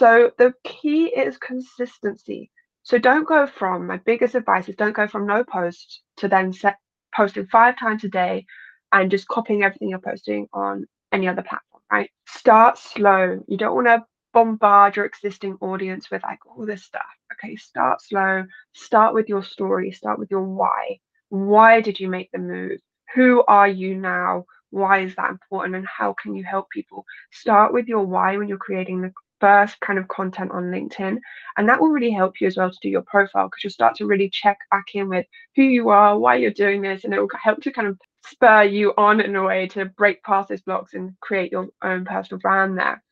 [0.00, 2.50] So the key is consistency.
[2.84, 6.54] So don't go from my biggest advice is don't go from no post to then
[6.54, 6.78] set
[7.14, 8.46] posting five times a day
[8.92, 12.10] and just copying everything you're posting on any other platform, right?
[12.26, 13.44] Start slow.
[13.46, 17.04] You don't want to bombard your existing audience with like all this stuff.
[17.34, 18.44] Okay, start slow.
[18.72, 19.92] Start with your story.
[19.92, 20.98] Start with your why.
[21.28, 22.80] Why did you make the move?
[23.14, 24.46] Who are you now?
[24.70, 25.74] Why is that important?
[25.74, 27.04] And how can you help people?
[27.32, 31.18] Start with your why when you're creating the first kind of content on LinkedIn.
[31.56, 33.96] And that will really help you as well to do your profile because you'll start
[33.96, 37.20] to really check back in with who you are, why you're doing this, and it
[37.20, 40.60] will help to kind of spur you on in a way to break past those
[40.60, 43.02] blocks and create your own personal brand there.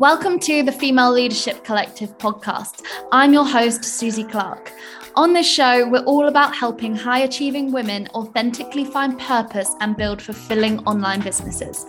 [0.00, 2.84] Welcome to the Female Leadership Collective podcast.
[3.10, 4.72] I'm your host, Suzie Clark.
[5.18, 10.22] On this show, we're all about helping high achieving women authentically find purpose and build
[10.22, 11.86] fulfilling online businesses.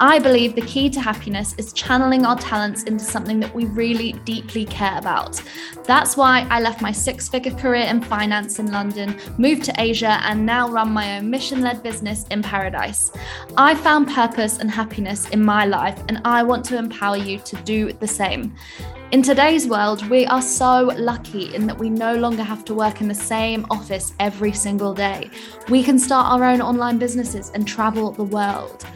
[0.00, 4.14] I believe the key to happiness is channeling our talents into something that we really
[4.24, 5.40] deeply care about.
[5.84, 10.18] That's why I left my six figure career in finance in London, moved to Asia,
[10.24, 13.12] and now run my own mission led business in paradise.
[13.56, 17.56] I found purpose and happiness in my life, and I want to empower you to
[17.62, 18.56] do the same.
[19.12, 23.02] In today's world, we are so lucky in that we no longer have to work
[23.02, 25.28] in the same office every single day.
[25.68, 28.86] We can start our own online businesses and travel the world.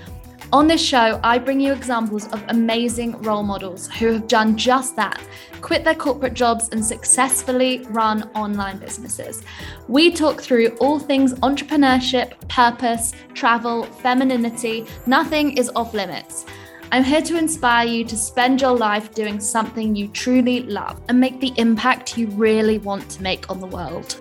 [0.55, 4.97] On this show, I bring you examples of amazing role models who have done just
[4.97, 5.21] that
[5.61, 9.43] quit their corporate jobs and successfully run online businesses.
[9.87, 14.87] We talk through all things entrepreneurship, purpose, travel, femininity.
[15.07, 16.47] Nothing is off limits.
[16.93, 21.19] I'm here to inspire you to spend your life doing something you truly love and
[21.19, 24.21] make the impact you really want to make on the world.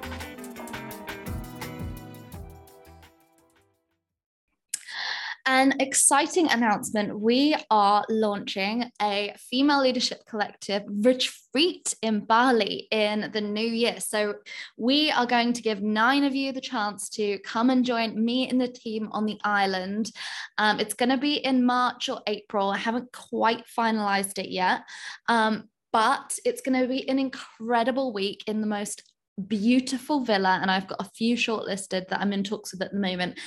[5.45, 7.19] An exciting announcement.
[7.19, 13.99] We are launching a female leadership collective retreat in Bali in the new year.
[13.99, 14.36] So,
[14.77, 18.49] we are going to give nine of you the chance to come and join me
[18.49, 20.11] and the team on the island.
[20.58, 22.70] Um, it's going to be in March or April.
[22.70, 24.81] I haven't quite finalized it yet.
[25.27, 29.02] Um, but it's going to be an incredible week in the most
[29.41, 32.99] beautiful villa and I've got a few shortlisted that I'm in talks with at the
[32.99, 33.39] moment.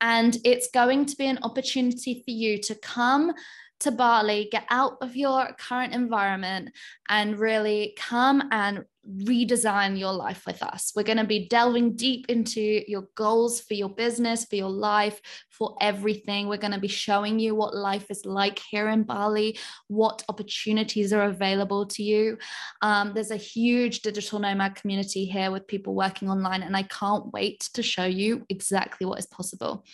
[0.00, 3.32] And it's going to be an opportunity for you to come
[3.80, 6.70] to Bali, get out of your current environment
[7.08, 10.92] and really come and redesign your life with us.
[10.96, 15.20] We're going to be delving deep into your goals for your business, for your life,
[15.50, 16.48] for everything.
[16.48, 19.58] We're going to be showing you what life is like here in Bali,
[19.88, 22.38] what opportunities are available to you.
[22.82, 27.32] Um, there's a huge digital nomad community here with people working online, and I can't
[27.32, 29.84] wait to show you exactly what is possible.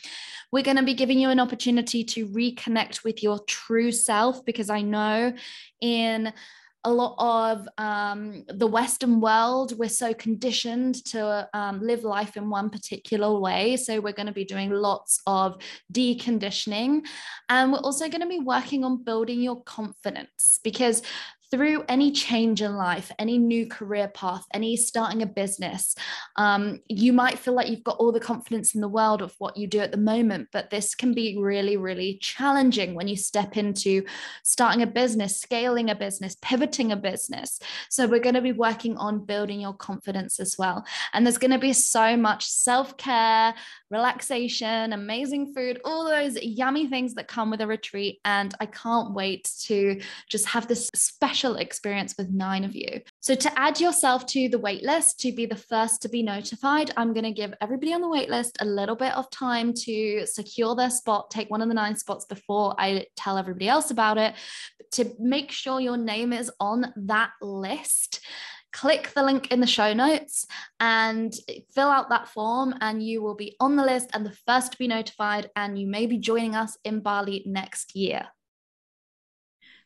[0.51, 4.71] We're going to be giving you an opportunity to reconnect with your true self because
[4.71, 5.35] I know
[5.81, 6.33] in
[6.85, 12.51] a lot of um, the Western world, we're so conditioned to um, live life in
[12.51, 13.77] one particular way.
[13.77, 15.57] So, we're going to be doing lots of
[15.93, 17.03] deconditioning.
[17.49, 21.03] And we're also going to be working on building your confidence because
[21.53, 25.95] through any change in life, any new career path, any starting a business,
[26.37, 29.55] um, you might feel like you've got all the confidence in the world of what
[29.55, 33.59] you do at the moment, but this can be really, really challenging when you step
[33.59, 34.03] into
[34.43, 37.61] starting a business, scaling a business, pivoting a business.
[37.91, 40.87] So, we're going to be working on building your confidence as well.
[41.13, 43.55] And there's going to be so much self care,
[43.91, 48.21] relaxation, amazing food, all those yummy things that come with a retreat.
[48.25, 53.01] And I can't wait to just have this special special experience with nine of you.
[53.21, 57.13] So, to add yourself to the waitlist to be the first to be notified, I'm
[57.13, 60.91] going to give everybody on the waitlist a little bit of time to secure their
[60.91, 64.35] spot, take one of the nine spots before I tell everybody else about it,
[64.93, 68.21] to make sure your name is on that list
[68.73, 70.47] click the link in the show notes
[70.81, 71.35] and
[71.75, 74.79] fill out that form and you will be on the list and the first to
[74.79, 78.29] be notified and you may be joining us in Bali next year.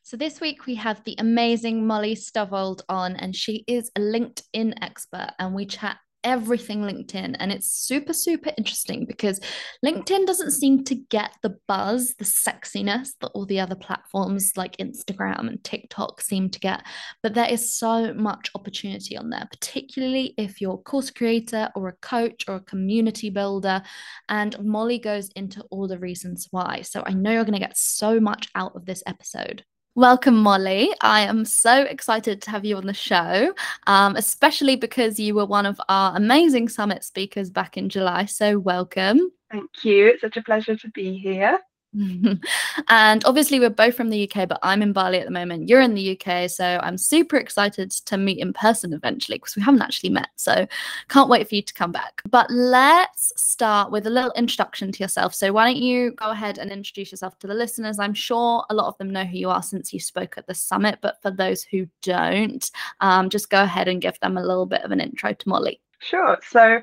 [0.07, 4.75] So this week we have the amazing Molly Stovold on, and she is a LinkedIn
[4.81, 7.35] expert, and we chat everything LinkedIn.
[7.41, 9.41] And it's super, super interesting because
[9.85, 14.77] LinkedIn doesn't seem to get the buzz, the sexiness that all the other platforms like
[14.77, 16.85] Instagram and TikTok seem to get.
[17.25, 21.89] But there is so much opportunity on there, particularly if you're a course creator or
[21.89, 23.83] a coach or a community builder.
[24.29, 26.83] And Molly goes into all the reasons why.
[26.83, 29.65] So I know you're going to get so much out of this episode.
[29.97, 30.93] Welcome, Molly.
[31.01, 33.55] I am so excited to have you on the show,
[33.87, 38.27] um, especially because you were one of our amazing summit speakers back in July.
[38.27, 39.33] So, welcome.
[39.51, 40.09] Thank you.
[40.09, 41.61] It's such a pleasure to be here.
[42.89, 45.69] and obviously, we're both from the UK, but I'm in Bali at the moment.
[45.69, 49.63] You're in the UK, so I'm super excited to meet in person eventually because we
[49.63, 50.29] haven't actually met.
[50.37, 50.67] So
[51.09, 52.23] can't wait for you to come back.
[52.29, 55.35] But let's start with a little introduction to yourself.
[55.35, 57.99] So why don't you go ahead and introduce yourself to the listeners?
[57.99, 60.55] I'm sure a lot of them know who you are since you spoke at the
[60.55, 62.71] summit, but for those who don't,
[63.01, 65.81] um, just go ahead and give them a little bit of an intro to Molly.
[66.01, 66.39] Sure.
[66.47, 66.83] So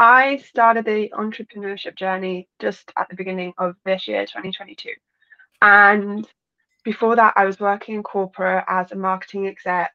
[0.00, 4.92] I started the entrepreneurship journey just at the beginning of this year, 2022.
[5.60, 6.26] And
[6.84, 9.92] before that, I was working in corporate as a marketing exec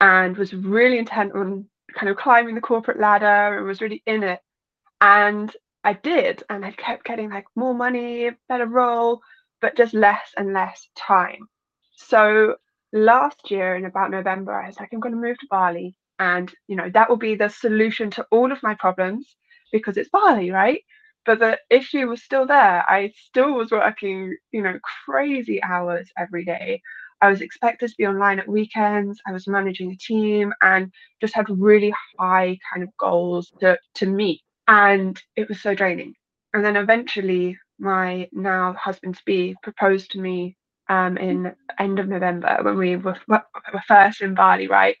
[0.00, 4.22] and was really intent on kind of climbing the corporate ladder and was really in
[4.22, 4.40] it.
[5.02, 5.54] And
[5.84, 9.20] I did, and I kept getting like more money, better role,
[9.60, 11.46] but just less and less time.
[11.94, 12.56] So
[12.94, 15.94] last year in about November, I was like, I'm going to move to Bali.
[16.18, 19.36] And, you know, that will be the solution to all of my problems
[19.72, 20.82] because it's Bali, right?
[21.26, 22.84] But the issue was still there.
[22.88, 26.80] I still was working, you know, crazy hours every day.
[27.20, 29.20] I was expected to be online at weekends.
[29.26, 34.06] I was managing a team and just had really high kind of goals to, to
[34.06, 34.42] meet.
[34.68, 36.14] And it was so draining.
[36.54, 40.56] And then eventually, my now husband to be proposed to me
[40.88, 43.42] um, in end of November when we were, were
[43.86, 44.96] first in Bali, right?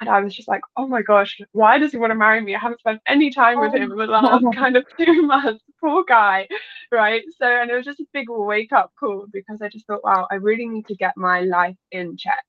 [0.00, 2.54] And I was just like, oh my gosh, why does he want to marry me?
[2.54, 5.62] I haven't spent any time with him oh, in the last kind of two months.
[5.78, 6.48] Poor guy.
[6.90, 7.22] Right.
[7.38, 10.26] So, and it was just a big wake up call because I just thought, wow,
[10.30, 12.42] I really need to get my life in check.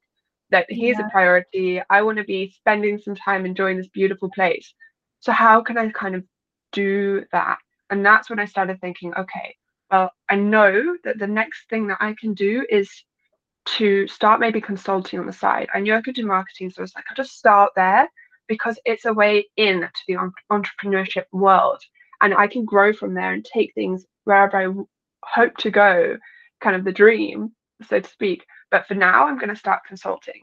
[0.50, 1.08] That he's yeah.
[1.08, 1.82] a priority.
[1.90, 4.74] I want to be spending some time enjoying this beautiful place.
[5.20, 6.24] So, how can I kind of
[6.74, 7.58] do that?
[7.90, 9.56] And that's when I started thinking, okay,
[9.92, 12.90] well, I know that the next thing that I can do is
[13.66, 15.68] to start maybe consulting on the side.
[15.74, 18.08] I knew I could do marketing, so I was like, I'll just start there
[18.48, 20.18] because it's a way in to the
[20.52, 21.82] entrepreneurship world.
[22.22, 24.74] And I can grow from there and take things wherever I
[25.24, 26.18] hope to go,
[26.60, 27.52] kind of the dream,
[27.88, 28.46] so to speak.
[28.70, 30.42] But for now, I'm going to start consulting.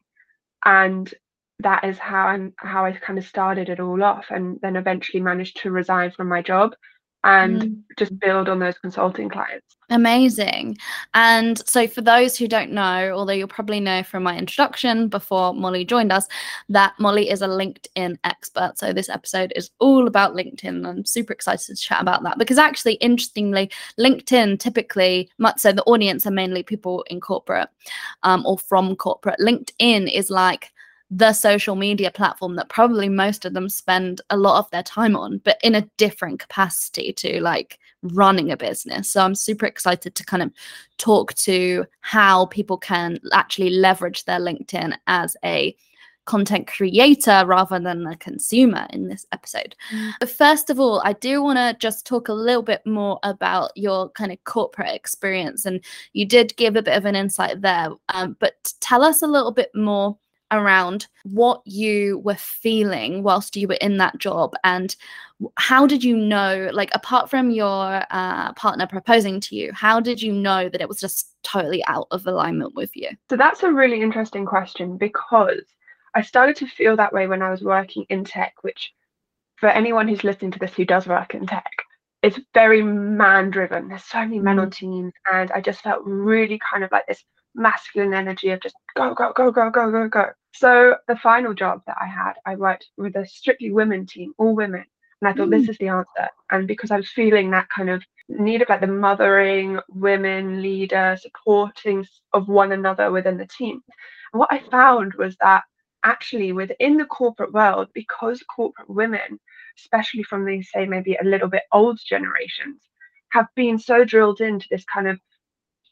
[0.65, 1.13] And
[1.61, 5.21] that is how I'm how I kind of started it all off and then eventually
[5.21, 6.73] managed to resign from my job
[7.25, 7.83] and mm.
[7.99, 9.77] just build on those consulting clients.
[9.91, 10.77] Amazing.
[11.15, 15.55] And so, for those who don't know, although you'll probably know from my introduction before
[15.55, 16.29] Molly joined us,
[16.69, 18.79] that Molly is a LinkedIn expert.
[18.79, 20.87] So, this episode is all about LinkedIn.
[20.87, 25.85] I'm super excited to chat about that because, actually, interestingly, LinkedIn typically, much so the
[25.85, 27.69] audience are mainly people in corporate
[28.25, 29.41] um, or from corporate.
[29.41, 30.71] LinkedIn is like
[31.11, 35.17] the social media platform that probably most of them spend a lot of their time
[35.17, 39.11] on, but in a different capacity to like running a business.
[39.11, 40.53] So I'm super excited to kind of
[40.99, 45.75] talk to how people can actually leverage their LinkedIn as a
[46.27, 49.75] content creator rather than a consumer in this episode.
[49.91, 50.13] Mm.
[50.21, 53.73] But first of all, I do want to just talk a little bit more about
[53.77, 55.65] your kind of corporate experience.
[55.65, 55.83] And
[56.13, 59.53] you did give a bit of an insight there, um, but tell us a little
[59.53, 60.19] bit more
[60.51, 64.55] around what you were feeling whilst you were in that job?
[64.65, 64.95] And
[65.57, 70.21] how did you know like apart from your uh, partner proposing to you how did
[70.21, 73.09] you know that it was just totally out of alignment with you?
[73.31, 75.63] So that's a really interesting question because
[76.15, 78.93] i started to feel that way when i was working in tech which
[79.57, 81.71] for anyone who's listening to this who does work in tech
[82.23, 84.63] it's very man driven there's so many men mm.
[84.63, 87.23] on teams and i just felt really kind of like this
[87.59, 90.27] masculine energy of just go, go, go, go, go, go, go.
[90.55, 94.55] So the final job that I had, I worked with a strictly women team, all
[94.55, 94.85] women.
[95.21, 95.59] And I thought mm.
[95.59, 96.29] this is the answer.
[96.51, 101.17] And because I was feeling that kind of need of like the mothering, women, leader,
[101.21, 103.83] supporting of one another within the team.
[104.33, 105.65] And what I found was that
[106.05, 109.41] actually within the corporate world, because corporate women,
[109.79, 112.83] especially from the say maybe a little bit old generations,
[113.31, 115.21] have been so drilled into this kind of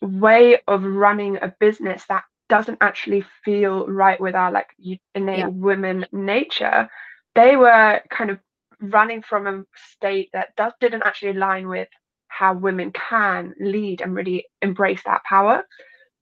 [0.01, 4.69] way of running a business that doesn't actually feel right with our like
[5.15, 5.49] innate yeah.
[5.49, 6.89] women nature
[7.35, 8.39] they were kind of
[8.81, 11.89] running from a state that does, didn't actually align with
[12.29, 15.65] how women can lead and really embrace that power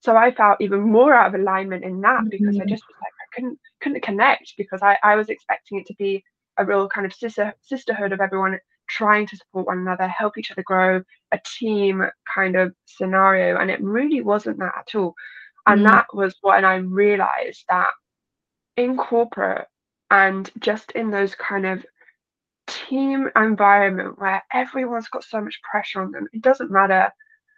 [0.00, 2.62] so i felt even more out of alignment in that because mm-hmm.
[2.62, 5.94] i just was like i couldn't couldn't connect because I, I was expecting it to
[5.94, 6.24] be
[6.56, 10.50] a real kind of sister sisterhood of everyone trying to support one another, help each
[10.50, 13.58] other grow, a team kind of scenario.
[13.58, 15.14] And it really wasn't that at all.
[15.66, 15.90] And mm.
[15.90, 17.90] that was when I realized that
[18.76, 19.66] in corporate
[20.10, 21.84] and just in those kind of
[22.66, 27.10] team environment where everyone's got so much pressure on them, it doesn't matter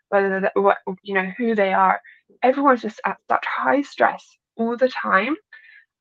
[0.08, 2.00] whether what you know who they are
[2.42, 5.36] everyone's just at such high stress all the time.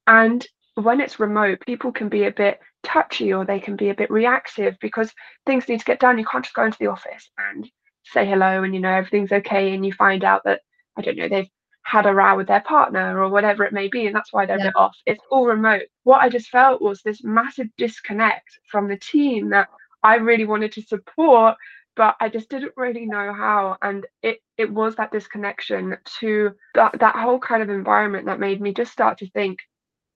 [0.08, 3.96] And when it's remote, people can be a bit touchy or they can be a
[3.96, 5.12] bit reactive because
[5.46, 6.18] things need to get done.
[6.18, 7.70] You can't just go into the office and
[8.04, 10.62] say hello and you know everything's okay and you find out that
[10.96, 11.50] I don't know they've
[11.82, 14.58] had a row with their partner or whatever it may be and that's why they're
[14.58, 14.66] yeah.
[14.66, 14.96] a bit off.
[15.06, 15.84] It's all remote.
[16.04, 19.70] What I just felt was this massive disconnect from the team that
[20.04, 21.56] I really wanted to support
[21.96, 23.78] but I just didn't really know how.
[23.82, 28.62] And it it was that disconnection to that that whole kind of environment that made
[28.62, 29.60] me just start to think,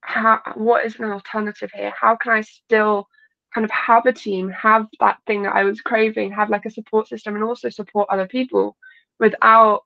[0.02, 1.92] how what is an alternative here?
[1.98, 3.08] How can I still
[3.54, 6.70] kind of have a team, have that thing that I was craving, have like a
[6.70, 8.76] support system and also support other people
[9.18, 9.82] without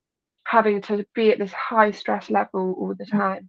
[0.47, 3.11] having to be at this high stress level all the mm.
[3.11, 3.49] time.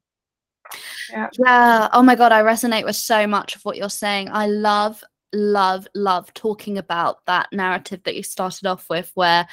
[1.12, 1.30] Yeah.
[1.38, 1.90] yeah.
[1.94, 2.32] Oh my God.
[2.32, 4.30] I resonate with so much of what you're saying.
[4.32, 5.04] I love
[5.36, 9.48] love, love talking about that narrative that you started off with, where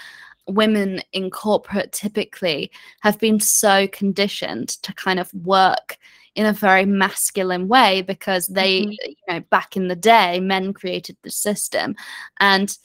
[0.46, 5.98] women in corporate typically have been so conditioned to kind of work
[6.34, 8.90] in a very masculine way because they, mm-hmm.
[9.08, 11.94] you know, back in the day, men created the system.
[12.40, 12.76] And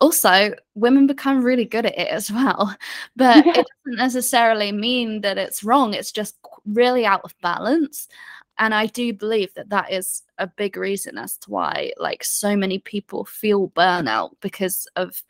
[0.00, 2.76] also, women become really good at it as well.
[3.16, 3.52] But yeah.
[3.58, 6.36] it doesn't necessarily mean that it's wrong, it's just
[6.66, 8.08] really out of balance
[8.58, 12.56] and i do believe that that is a big reason as to why like so
[12.56, 15.22] many people feel burnout because of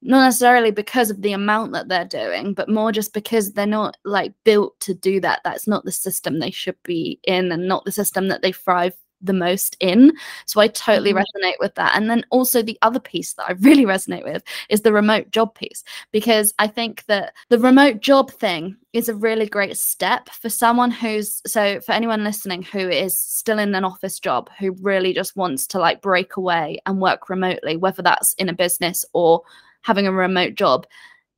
[0.00, 3.96] not necessarily because of the amount that they're doing but more just because they're not
[4.04, 7.84] like built to do that that's not the system they should be in and not
[7.84, 10.12] the system that they thrive the most in.
[10.46, 11.18] So I totally mm-hmm.
[11.18, 11.96] resonate with that.
[11.96, 15.54] And then also the other piece that I really resonate with is the remote job
[15.54, 20.48] piece, because I think that the remote job thing is a really great step for
[20.48, 25.12] someone who's so for anyone listening who is still in an office job who really
[25.12, 29.42] just wants to like break away and work remotely, whether that's in a business or
[29.82, 30.86] having a remote job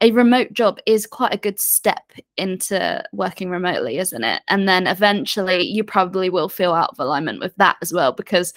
[0.02, 4.42] a remote job is quite a good step into working remotely, isn't it?
[4.48, 8.54] And then eventually you probably will feel out of alignment with that as well because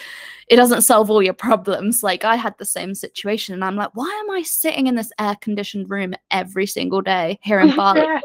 [0.47, 2.01] it doesn't solve all your problems.
[2.01, 5.11] Like I had the same situation and I'm like, why am I sitting in this
[5.19, 7.99] air conditioned room every single day here in Bali?
[8.01, 8.19] yeah.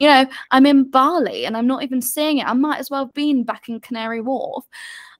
[0.00, 2.48] You know, I'm in Bali and I'm not even seeing it.
[2.48, 4.64] I might as well have been back in Canary Wharf.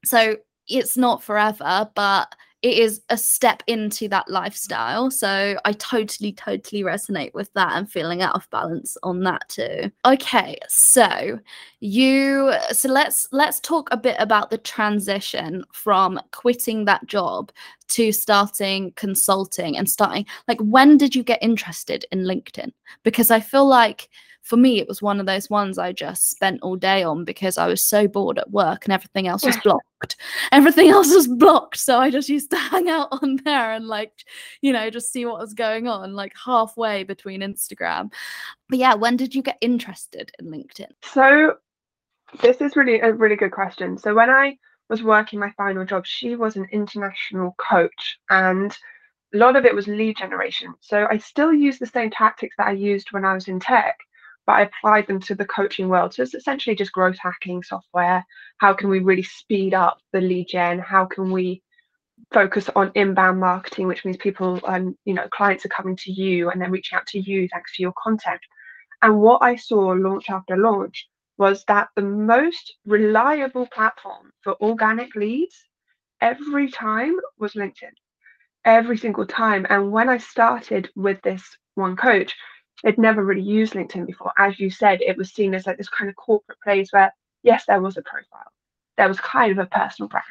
[0.05, 5.11] So it's not forever, but it is a step into that lifestyle.
[5.11, 9.91] So I totally, totally resonate with that and feeling out of balance on that too.
[10.05, 11.39] Okay, so
[11.81, 17.53] you so let's let's talk a bit about the transition from quitting that job
[17.89, 22.73] to starting consulting and starting like when did you get interested in LinkedIn?
[23.05, 24.09] Because I feel like
[24.49, 27.59] for me, it was one of those ones I just spent all day on because
[27.59, 30.17] I was so bored at work and everything else was blocked.
[30.53, 31.77] everything else was blocked.
[31.77, 34.13] So I just used to hang out on there and, like,
[34.63, 38.11] you know, just see what was going on, like halfway between Instagram.
[38.71, 40.93] But yeah, when did you get interested in LinkedIn?
[41.03, 41.57] So
[42.41, 43.99] this is really a really good question.
[43.99, 44.57] So when I
[44.89, 48.75] was working my final job, she was an international coach and
[49.35, 50.73] a lot of it was lead generation.
[50.81, 53.99] So I still use the same tactics that I used when I was in tech,
[54.49, 56.15] but I applied them to the coaching world.
[56.15, 58.25] So it's essentially just growth hacking software.
[58.57, 60.79] How can we really speed up the lead gen?
[60.79, 61.63] How can we
[62.33, 66.49] focus on inbound marketing, which means people, um, you know, clients are coming to you
[66.49, 68.41] and then reaching out to you thanks to your content.
[69.03, 75.15] And what I saw launch after launch was that the most reliable platform for organic
[75.15, 75.63] leads
[76.23, 77.93] every time was LinkedIn.
[78.65, 79.67] Every single time.
[79.69, 82.35] And when I started with this one coach,
[82.83, 84.33] they'd never really used LinkedIn before.
[84.39, 87.65] As you said, it was seen as like this kind of corporate place where, yes,
[87.67, 88.53] there was a profile,
[88.97, 90.25] there was kind of a personal brand,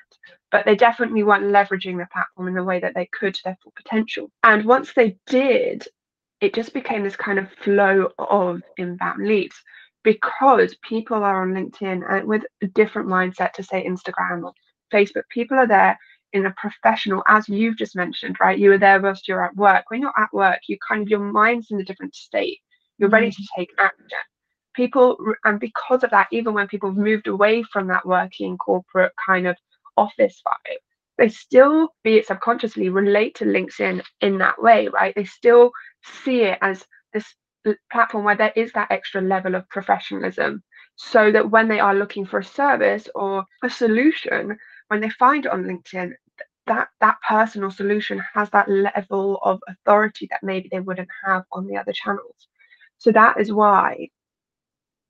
[0.51, 3.57] but they definitely weren't leveraging the platform in the way that they could to their
[3.63, 4.31] full potential.
[4.43, 5.87] And once they did,
[6.41, 9.55] it just became this kind of flow of inbound leads
[10.03, 14.53] because people are on LinkedIn and with a different mindset to say Instagram or
[14.93, 15.23] Facebook.
[15.29, 15.97] People are there
[16.33, 18.59] in a professional, as you've just mentioned, right?
[18.59, 19.85] You were there whilst you're at work.
[19.89, 22.59] When you're at work, you kind of your mind's in a different state.
[22.97, 23.45] You're ready to mm.
[23.57, 24.19] take action.
[24.75, 29.13] People, and because of that, even when people have moved away from that working corporate
[29.25, 29.55] kind of
[29.95, 30.77] office vibe,
[31.17, 35.15] they still, be it subconsciously, relate to LinkedIn in that way, right?
[35.15, 35.71] They still
[36.23, 37.25] see it as this
[37.91, 40.63] platform where there is that extra level of professionalism
[40.95, 44.57] so that when they are looking for a service or a solution
[44.87, 46.13] when they find it on LinkedIn,
[46.67, 51.43] that that person or solution has that level of authority that maybe they wouldn't have
[51.51, 52.47] on the other channels.
[52.97, 54.09] So that is why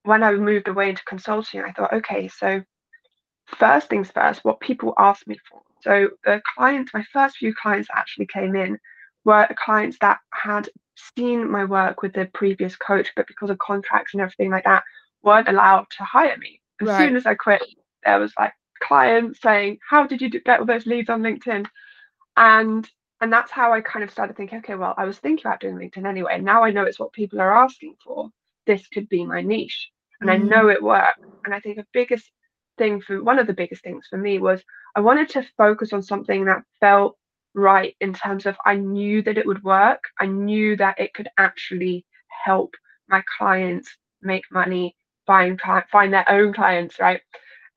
[0.04, 2.64] when I moved away into consulting, I thought, okay, so
[3.46, 5.62] first things first, what people ask me for.
[5.82, 8.78] So the clients, my first few clients actually came in
[9.26, 10.70] were clients that had
[11.18, 14.84] seen my work with the previous coach, but because of contracts and everything like that,
[15.24, 16.62] weren't allowed to hire me.
[16.82, 17.08] As right.
[17.08, 17.62] soon as I quit,
[18.06, 21.66] there was like clients saying, "How did you get all those leads on LinkedIn?"
[22.36, 22.90] And
[23.22, 25.76] and that's how I kind of started thinking, okay, well, I was thinking about doing
[25.76, 26.40] LinkedIn anyway.
[26.40, 28.30] Now I know it's what people are asking for.
[28.68, 29.90] This could be my niche,
[30.22, 30.34] and mm.
[30.34, 31.24] I know it worked.
[31.46, 32.30] And I think the biggest
[32.78, 34.64] thing for one of the biggest things for me was
[34.96, 37.18] I wanted to focus on something that felt
[37.56, 40.04] right in terms of I knew that it would work.
[40.20, 42.06] I knew that it could actually
[42.46, 42.76] help
[43.10, 43.90] my clients
[44.22, 45.60] make money, find
[45.92, 47.22] find their own clients, right?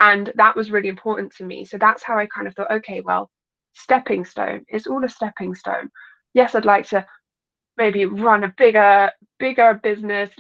[0.01, 1.65] And that was really important to me.
[1.65, 3.31] So that's how I kind of thought, okay, well,
[3.75, 4.65] stepping stone.
[4.69, 5.91] It's all a stepping stone.
[6.33, 7.07] Yes, I'd like to
[7.77, 10.31] maybe run a bigger, bigger business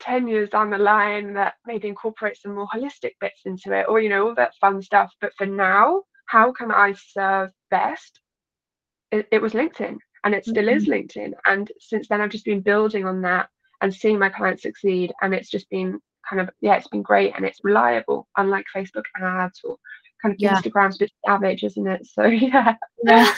[0.00, 4.00] 10 years down the line that maybe incorporates some more holistic bits into it or,
[4.00, 5.12] you know, all that fun stuff.
[5.20, 8.20] But for now, how can I serve best?
[9.12, 10.76] It, it was LinkedIn and it still mm-hmm.
[10.76, 11.32] is LinkedIn.
[11.46, 13.48] And since then, I've just been building on that
[13.82, 15.12] and seeing my clients succeed.
[15.20, 19.04] And it's just been kind of, yeah, it's been great and it's reliable, unlike Facebook
[19.20, 19.76] ads or
[20.22, 20.60] kind of yeah.
[20.60, 22.06] Instagram's a bit savage, isn't it?
[22.06, 22.74] So yeah.
[23.04, 23.34] yeah.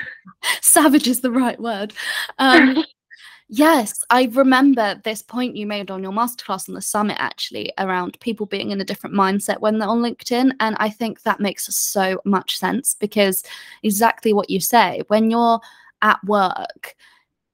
[0.61, 1.93] savage is the right word.
[2.39, 2.85] Um,
[3.49, 8.19] yes, I remember this point you made on your masterclass on the summit actually around
[8.21, 10.53] people being in a different mindset when they're on LinkedIn.
[10.61, 13.45] And I think that makes so much sense because
[13.83, 15.61] exactly what you say, when you're
[16.03, 16.97] at work,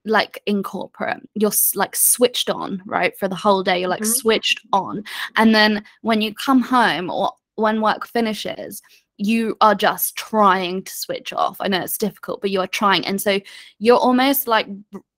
[0.04, 4.12] like in corporate you're like switched on right for the whole day you're like mm-hmm.
[4.12, 5.02] switched on
[5.36, 8.80] and then when you come home or when work finishes
[9.18, 11.56] you are just trying to switch off.
[11.60, 13.04] I know it's difficult, but you are trying.
[13.04, 13.40] And so
[13.80, 14.68] you're almost like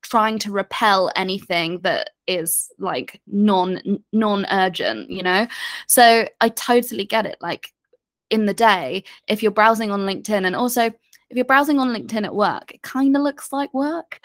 [0.00, 5.46] trying to repel anything that is like non non urgent, you know?
[5.86, 7.36] So I totally get it.
[7.42, 7.72] Like
[8.30, 12.24] in the day, if you're browsing on LinkedIn and also if you're browsing on LinkedIn
[12.24, 14.20] at work, it kind of looks like work.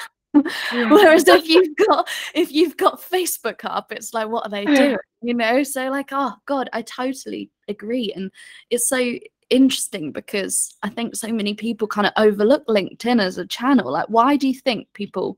[0.72, 4.98] Whereas if you've got if you've got Facebook up, it's like what are they doing?
[5.22, 5.63] You know?
[5.63, 8.12] So like, oh God, I totally agree.
[8.15, 8.32] And
[8.70, 9.18] it's so
[9.50, 13.92] interesting because I think so many people kind of overlook LinkedIn as a channel.
[13.92, 15.38] Like, why do you think people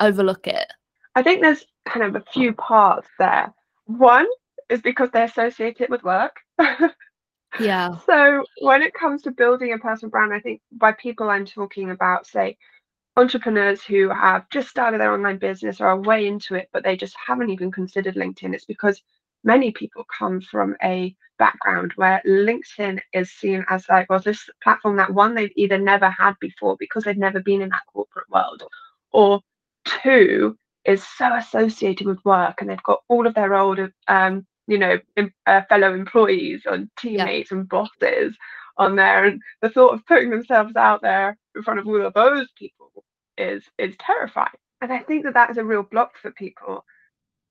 [0.00, 0.72] overlook it?
[1.14, 3.52] I think there's kind of a few parts there.
[3.84, 4.26] One
[4.68, 6.36] is because they associate it with work.
[7.60, 7.96] yeah.
[8.06, 11.90] So when it comes to building a personal brand, I think by people I'm talking
[11.90, 12.56] about, say,
[13.16, 16.96] entrepreneurs who have just started their online business or are way into it, but they
[16.96, 18.54] just haven't even considered LinkedIn.
[18.54, 19.02] It's because
[19.44, 24.96] many people come from a background where LinkedIn is seen as like, well, this platform
[24.96, 28.62] that one, they've either never had before because they've never been in that corporate world,
[29.12, 29.40] or
[29.84, 34.78] two, is so associated with work and they've got all of their old, um, you
[34.78, 34.98] know,
[35.46, 37.58] uh, fellow employees and teammates yeah.
[37.58, 38.34] and bosses
[38.78, 39.24] on there.
[39.26, 42.81] And the thought of putting themselves out there in front of all of those people
[43.42, 44.48] is is terrifying.
[44.80, 46.84] And I think that that is a real block for people.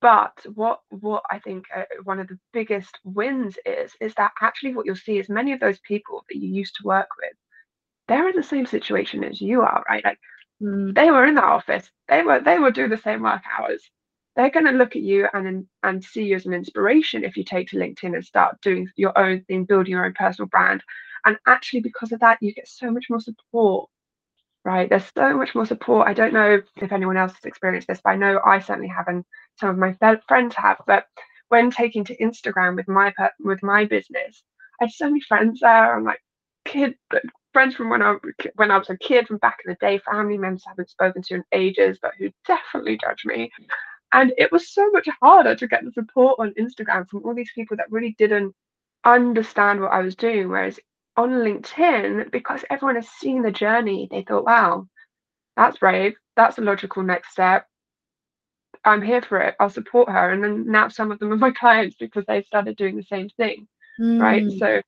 [0.00, 4.74] But what what I think uh, one of the biggest wins is is that actually
[4.74, 7.32] what you'll see is many of those people that you used to work with,
[8.08, 10.04] they're in the same situation as you are, right?
[10.04, 10.18] Like
[10.60, 10.94] mm.
[10.94, 13.82] they were in the office, they were they will do the same work hours.
[14.34, 17.44] They're going to look at you and and see you as an inspiration if you
[17.44, 20.82] take to LinkedIn and start doing your own thing, building your own personal brand.
[21.24, 23.88] And actually, because of that, you get so much more support
[24.64, 24.88] right?
[24.88, 26.08] There's so much more support.
[26.08, 29.08] I don't know if anyone else has experienced this, but I know I certainly have,
[29.08, 29.24] and
[29.58, 29.96] some of my
[30.28, 30.78] friends have.
[30.86, 31.06] But
[31.48, 34.42] when taking to Instagram with my with my business,
[34.80, 35.96] I had so many friends there.
[35.96, 36.20] I'm like
[36.64, 36.94] kid
[37.52, 38.16] friends from when I
[38.54, 41.22] when I was a kid from back in the day, family members I haven't spoken
[41.22, 43.50] to in ages, but who definitely judge me.
[44.12, 47.52] And it was so much harder to get the support on Instagram from all these
[47.54, 48.54] people that really didn't
[49.04, 50.48] understand what I was doing.
[50.48, 50.78] Whereas
[51.16, 54.86] on LinkedIn, because everyone has seen the journey, they thought, wow,
[55.56, 56.14] that's brave.
[56.36, 57.66] That's a logical next step.
[58.84, 59.54] I'm here for it.
[59.60, 60.30] I'll support her.
[60.30, 63.28] And then now some of them are my clients because they started doing the same
[63.30, 63.68] thing.
[64.00, 64.20] Mm.
[64.20, 64.42] Right.
[64.42, 64.58] Hmm.
[64.58, 64.82] So,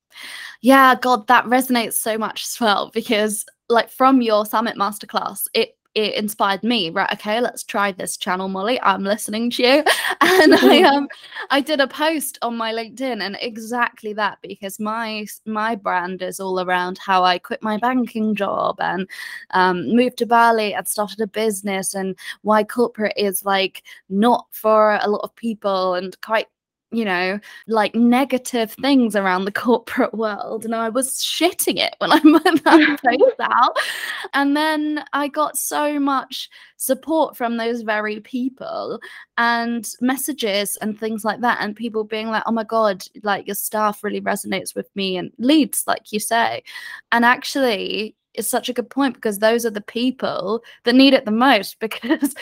[0.61, 5.77] yeah, God, that resonates so much as well because, like, from your summit masterclass, it
[5.95, 9.83] it inspired me right okay let's try this channel molly i'm listening to you.
[10.21, 11.07] And i um
[11.49, 16.39] i did a post on my linkedin and exactly that because my my brand is
[16.39, 19.09] all around how i quit my banking job and
[19.51, 24.99] um, moved to bali and started a business and why corporate is like not for
[25.01, 26.47] a lot of people and quite
[26.95, 28.81] you know, like negative mm.
[28.81, 30.65] things around the corporate world.
[30.65, 33.77] And I was shitting it when I put that post out.
[34.33, 38.99] And then I got so much support from those very people
[39.37, 41.59] and messages and things like that.
[41.61, 45.31] And people being like, oh my God, like your staff really resonates with me and
[45.37, 46.63] leads, like you say.
[47.11, 51.25] And actually, it's such a good point because those are the people that need it
[51.25, 52.35] the most because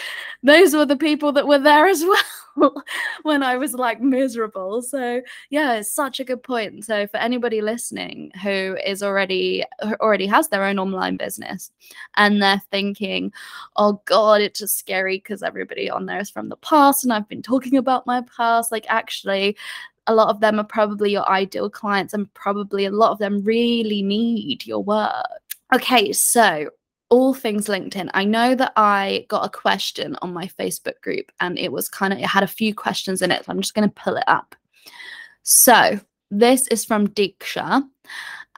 [0.44, 2.04] those were the people that were there as
[2.56, 2.84] well
[3.24, 4.82] when I was like miserable.
[4.82, 6.86] So yeah, it's such a good point.
[6.86, 11.72] So for anybody listening who is already who already has their own online business
[12.16, 13.32] and they're thinking,
[13.76, 17.30] oh God, it's just scary because everybody on there is from the past and I've
[17.30, 18.72] been talking about my past.
[18.72, 19.58] Like actually
[20.08, 23.42] a lot of them are probably your ideal clients and probably a lot of them
[23.44, 25.14] really need your work
[25.74, 26.70] Okay, so
[27.10, 28.10] all things LinkedIn.
[28.14, 32.14] I know that I got a question on my Facebook group and it was kind
[32.14, 33.44] of, it had a few questions in it.
[33.44, 34.56] So I'm just going to pull it up.
[35.42, 37.84] So this is from Diksha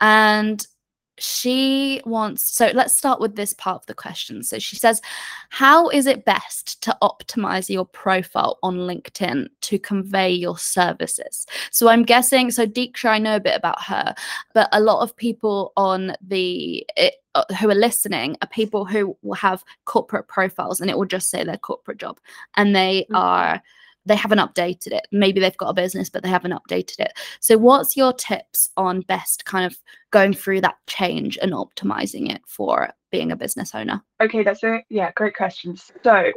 [0.01, 0.67] and
[1.17, 5.01] she wants so let's start with this part of the question so she says
[5.49, 11.87] how is it best to optimize your profile on linkedin to convey your services so
[11.87, 14.13] i'm guessing so diksha i know a bit about her
[14.53, 19.15] but a lot of people on the it, uh, who are listening are people who
[19.21, 22.19] will have corporate profiles and it will just say their corporate job
[22.55, 23.15] and they mm-hmm.
[23.15, 23.61] are
[24.05, 25.07] they haven't updated it.
[25.11, 27.13] Maybe they've got a business, but they haven't updated it.
[27.39, 29.77] So, what's your tips on best kind of
[30.11, 34.03] going through that change and optimizing it for being a business owner?
[34.21, 35.77] Okay, that's a yeah, great question.
[36.03, 36.31] So,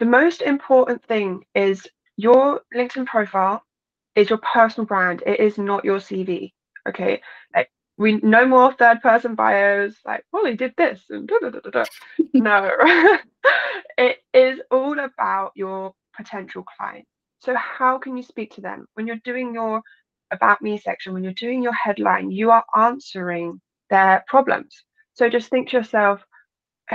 [0.00, 3.62] the most important thing is your LinkedIn profile
[4.14, 5.22] is your personal brand.
[5.26, 6.52] It is not your CV.
[6.88, 7.20] Okay,
[7.54, 11.50] like we no more third person bios like well he did this and da, da,
[11.50, 11.84] da, da.
[12.34, 12.70] no
[13.98, 17.06] it is all about your potential client.
[17.40, 18.86] So, how can you speak to them?
[18.94, 19.82] When you're doing your
[20.30, 24.74] About Me section, when you're doing your headline, you are answering their problems.
[25.14, 26.22] So, just think to yourself,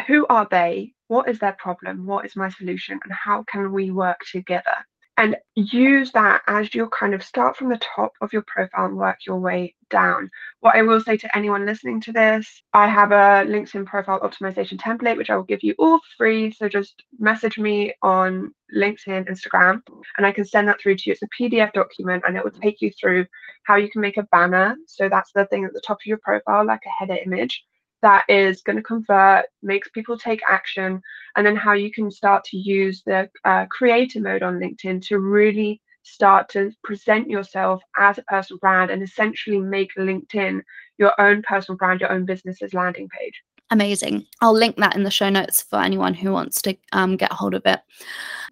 [0.07, 0.93] who are they?
[1.07, 2.05] What is their problem?
[2.05, 2.99] What is my solution?
[3.03, 4.85] And how can we work together?
[5.19, 8.95] And use that as you kind of start from the top of your profile and
[8.95, 10.31] work your way down.
[10.61, 14.79] What I will say to anyone listening to this, I have a LinkedIn profile optimization
[14.79, 16.51] template, which I will give you all free.
[16.51, 19.81] So just message me on LinkedIn, Instagram,
[20.17, 21.11] and I can send that through to you.
[21.11, 23.25] It's a PDF document and it will take you through
[23.63, 24.77] how you can make a banner.
[24.87, 27.61] So that's the thing at the top of your profile, like a header image
[28.01, 31.01] that is going to convert, makes people take action,
[31.35, 35.19] and then how you can start to use the uh, creator mode on LinkedIn to
[35.19, 40.61] really start to present yourself as a personal brand and essentially make LinkedIn
[40.97, 43.41] your own personal brand, your own business's landing page.
[43.71, 44.25] Amazing.
[44.41, 47.53] I'll link that in the show notes for anyone who wants to um, get hold
[47.53, 47.79] of it.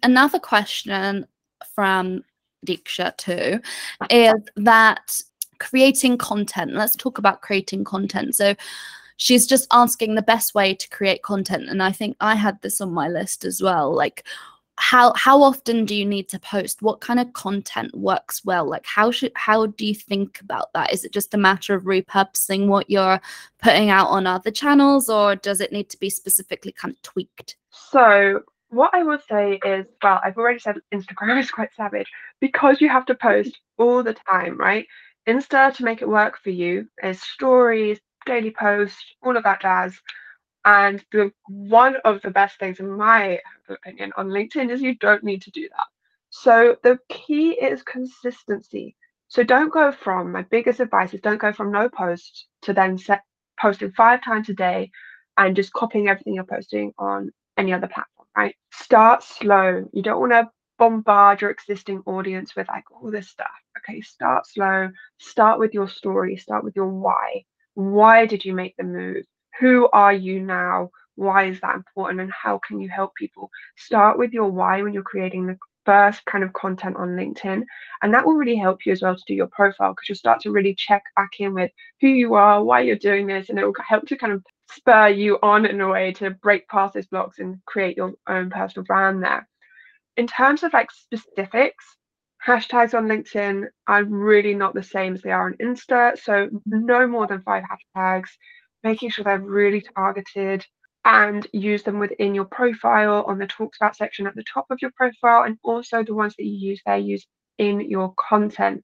[0.02, 1.26] Another question
[1.74, 2.22] from
[2.64, 3.60] Diksha too
[4.10, 5.20] is that
[5.58, 6.74] creating content.
[6.74, 8.36] Let's talk about creating content.
[8.36, 8.54] So
[9.18, 12.80] she's just asking the best way to create content and i think i had this
[12.80, 14.24] on my list as well like
[14.78, 16.82] how how often do you need to post?
[16.82, 18.64] What kind of content works well?
[18.64, 20.92] Like how should how do you think about that?
[20.92, 23.20] Is it just a matter of repurposing what you're
[23.60, 27.56] putting out on other channels or does it need to be specifically kind of tweaked?
[27.70, 32.06] So what i would say is well i've already said instagram is quite savage
[32.38, 34.86] because you have to post all the time right?
[35.26, 39.98] Insta to make it work for you is stories daily post, all of that jazz.
[40.64, 45.24] And the one of the best things, in my opinion, on LinkedIn is you don't
[45.24, 45.86] need to do that.
[46.30, 48.96] So the key is consistency.
[49.28, 52.98] So don't go from my biggest advice is don't go from no post to then
[52.98, 53.22] set
[53.60, 54.90] posting five times a day
[55.36, 58.54] and just copying everything you're posting on any other platform, right?
[58.72, 59.88] Start slow.
[59.92, 63.50] You don't want to bombard your existing audience with like all this stuff.
[63.78, 64.90] Okay, start slow.
[65.18, 66.36] Start with your story.
[66.36, 67.44] Start with your why.
[67.78, 69.24] Why did you make the move?
[69.60, 70.90] Who are you now?
[71.14, 72.20] Why is that important?
[72.20, 73.50] And how can you help people?
[73.76, 77.62] Start with your why when you're creating the first kind of content on LinkedIn.
[78.02, 80.40] And that will really help you as well to do your profile because you'll start
[80.40, 83.64] to really check back in with who you are, why you're doing this, and it
[83.64, 87.06] will help to kind of spur you on in a way to break past those
[87.06, 89.48] blocks and create your own personal brand there.
[90.16, 91.84] In terms of like specifics,
[92.48, 96.18] hashtags on LinkedIn are really not the same as they are on Insta.
[96.18, 98.30] So no more than five hashtags,
[98.82, 100.66] making sure they're really targeted
[101.04, 104.78] and use them within your profile on the talks about section at the top of
[104.82, 107.26] your profile and also the ones that you use there use
[107.58, 108.82] in your content.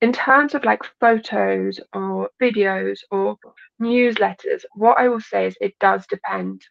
[0.00, 3.36] In terms of like photos or videos or
[3.82, 6.62] newsletters, what I will say is it does depend,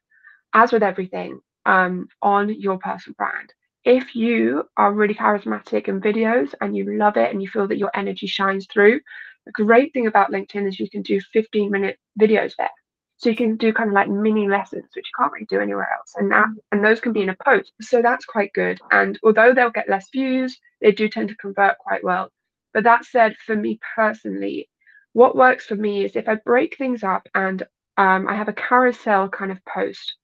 [0.54, 3.54] as with everything, um, on your personal brand
[3.86, 7.78] if you are really charismatic in videos and you love it and you feel that
[7.78, 9.00] your energy shines through,
[9.46, 12.72] the great thing about LinkedIn is you can do 15 minute videos there.
[13.18, 15.88] So you can do kind of like mini lessons, which you can't really do anywhere
[15.98, 16.14] else.
[16.18, 17.72] And that and those can be in a post.
[17.80, 18.80] So that's quite good.
[18.92, 22.30] And although they'll get less views, they do tend to convert quite well.
[22.74, 24.68] But that said, for me personally,
[25.14, 27.64] what works for me is if I break things up and
[27.98, 30.16] um, I have a carousel kind of post,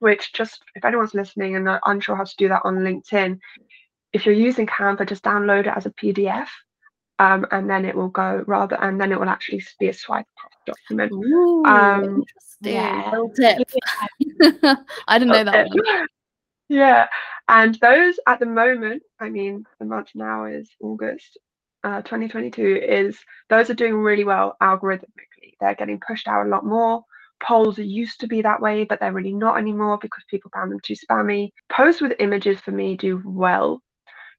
[0.00, 3.38] which just if anyone's listening and unsure how to do that on LinkedIn,
[4.12, 6.48] if you're using Canva, just download it as a PDF.
[7.20, 10.26] Um, and then it will go rather, and then it will actually be a swipe
[10.66, 11.12] document.
[11.12, 12.24] Ooh, Um,
[12.60, 13.12] yeah.
[13.38, 13.58] yeah.
[15.08, 16.06] I didn't know that one.
[16.68, 17.08] Yeah,
[17.48, 21.38] and those at the moment, I mean, the month now is August,
[21.84, 23.18] uh, 2022, is
[23.50, 25.54] those are doing really well algorithmically.
[25.60, 27.04] They're getting pushed out a lot more.
[27.44, 30.80] Polls used to be that way, but they're really not anymore because people found them
[30.82, 31.50] too spammy.
[31.70, 33.82] Posts with images for me do well,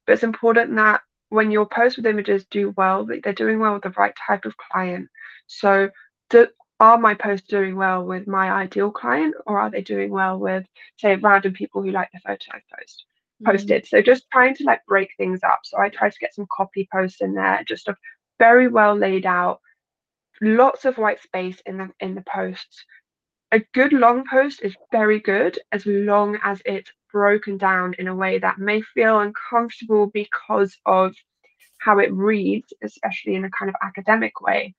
[0.06, 3.74] but it's important that when your posts with images do well, that they're doing well
[3.74, 5.08] with the right type of client.
[5.46, 5.90] So,
[6.30, 6.48] do,
[6.80, 10.64] are my posts doing well with my ideal client, or are they doing well with,
[10.98, 13.04] say, random people who like the photo I post
[13.42, 13.46] Mm.
[13.46, 13.86] posted?
[13.86, 15.60] So just trying to like break things up.
[15.64, 17.96] So I try to get some copy posts in there, just a
[18.38, 19.60] very well laid out,
[20.40, 22.84] lots of white space in the in the posts.
[23.52, 28.14] A good long post is very good as long as it's broken down in a
[28.14, 31.14] way that may feel uncomfortable because of
[31.78, 34.74] how it reads, especially in a kind of academic way.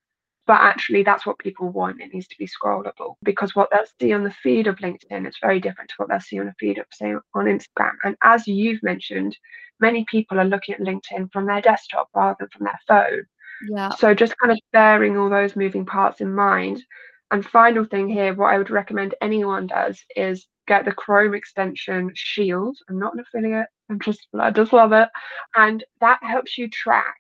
[0.46, 2.02] But actually, that's what people want.
[2.02, 5.38] It needs to be scrollable because what they'll see on the feed of LinkedIn is
[5.42, 7.94] very different to what they'll see on a feed of, say, on Instagram.
[8.04, 9.38] And as you've mentioned,
[9.80, 13.26] many people are looking at LinkedIn from their desktop rather than from their phone.
[13.62, 13.90] Yeah.
[13.96, 16.84] So just kind of bearing all those moving parts in mind.
[17.32, 22.12] And final thing here, what I would recommend anyone does is get the Chrome extension
[22.16, 22.78] Shield.
[22.90, 23.68] I'm not an affiliate.
[23.90, 25.10] I'm just I just love it,
[25.56, 27.18] and that helps you track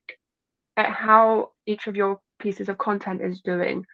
[0.77, 3.85] at how each of your pieces of content is doing,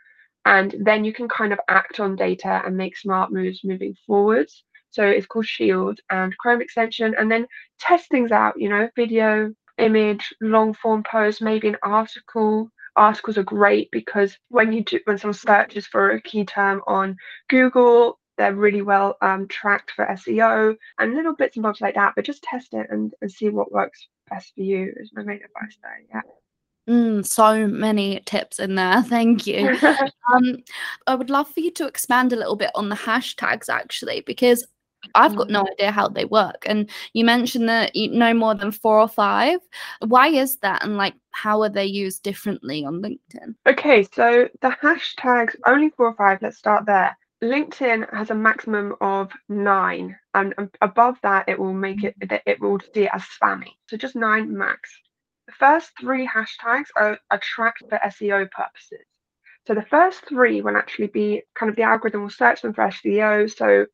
[0.45, 4.63] and then you can kind of act on data and make smart moves moving forwards.
[4.91, 7.47] So it's called Shield and Chrome extension, and then
[7.79, 8.56] test things out.
[8.58, 12.69] You know, video, image, long form post, maybe an article.
[12.95, 17.17] Articles are great because when you do when someone searches for a key term on
[17.49, 22.13] Google, they're really well um, tracked for SEO and little bits and bobs like that.
[22.15, 25.38] But just test it and, and see what works best for you is my main
[25.43, 26.23] advice there.
[26.89, 29.01] Mm, so many tips in there.
[29.07, 29.77] Thank you.
[30.33, 30.63] Um,
[31.05, 34.65] I would love for you to expand a little bit on the hashtags actually, because
[35.15, 36.63] I've got no idea how they work.
[36.65, 39.59] And you mentioned that you know more than four or five.
[40.05, 40.83] Why is that?
[40.83, 43.55] And like, how are they used differently on LinkedIn?
[43.67, 46.39] Okay, so the hashtags only four or five.
[46.41, 47.17] Let's start there.
[47.43, 52.41] LinkedIn has a maximum of nine, and um, above that, it will make it that
[52.45, 53.73] it will see it as spammy.
[53.87, 54.89] So just nine max.
[55.47, 59.05] The first three hashtags are, are tracked for SEO purposes.
[59.67, 62.85] So the first three will actually be kind of the algorithm will search them for
[62.85, 63.53] SEO.
[63.53, 63.85] So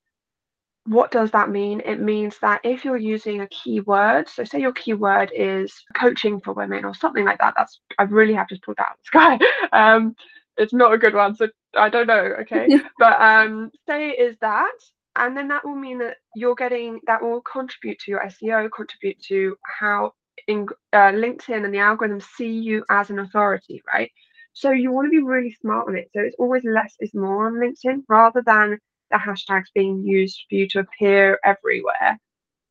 [0.89, 1.81] what does that mean?
[1.85, 6.53] It means that if you're using a keyword, so say your keyword is coaching for
[6.53, 9.05] women or something like that, that's I really have to pull that out of the
[9.69, 9.69] sky.
[9.71, 10.15] Um,
[10.57, 12.33] it's not a good one, so I don't know.
[12.41, 12.67] Okay,
[12.99, 14.71] but um, say it is that,
[15.15, 19.21] and then that will mean that you're getting that will contribute to your SEO, contribute
[19.27, 20.13] to how
[20.47, 24.11] in uh, LinkedIn and the algorithm see you as an authority, right?
[24.53, 26.09] So you want to be really smart on it.
[26.15, 28.79] So it's always less is more on LinkedIn rather than
[29.11, 32.17] the hashtags being used for you to appear everywhere.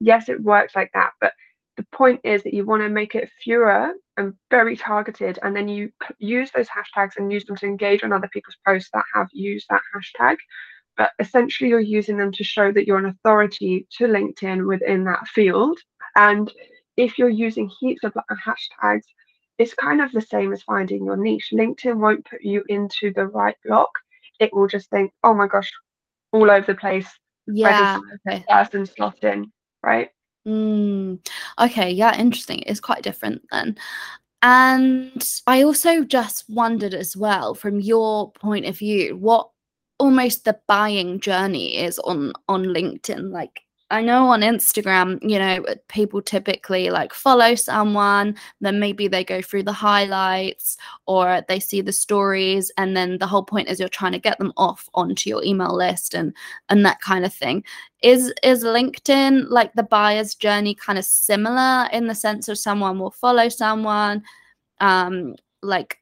[0.00, 1.32] Yes, it works like that, but
[1.76, 5.68] the point is that you want to make it fewer and very targeted, and then
[5.68, 9.28] you use those hashtags and use them to engage on other people's posts that have
[9.32, 10.36] used that hashtag.
[10.96, 15.28] But essentially, you're using them to show that you're an authority to LinkedIn within that
[15.28, 15.78] field.
[16.16, 16.52] And
[16.96, 18.12] if you're using heaps of
[18.44, 19.04] hashtags,
[19.58, 21.50] it's kind of the same as finding your niche.
[21.52, 23.90] LinkedIn won't put you into the right block.
[24.40, 25.70] It will just think, oh my gosh,
[26.32, 27.08] all over the place.
[27.46, 27.98] Yeah.
[28.26, 28.44] Okay.
[28.48, 29.50] Person slot in,
[29.82, 30.10] right?
[30.46, 31.18] Mm,
[31.58, 32.62] okay, yeah, interesting.
[32.66, 33.76] It's quite different then.
[34.40, 39.50] And I also just wondered as well, from your point of view, what
[39.98, 43.30] almost the buying journey is on on LinkedIn.
[43.30, 49.24] Like I know on Instagram, you know, people typically like follow someone, then maybe they
[49.24, 53.80] go through the highlights or they see the stories, and then the whole point is
[53.80, 56.34] you're trying to get them off onto your email list and
[56.68, 57.64] and that kind of thing.
[58.02, 62.98] Is is LinkedIn like the buyer's journey kind of similar in the sense of someone
[62.98, 64.22] will follow someone,
[64.80, 65.97] um, like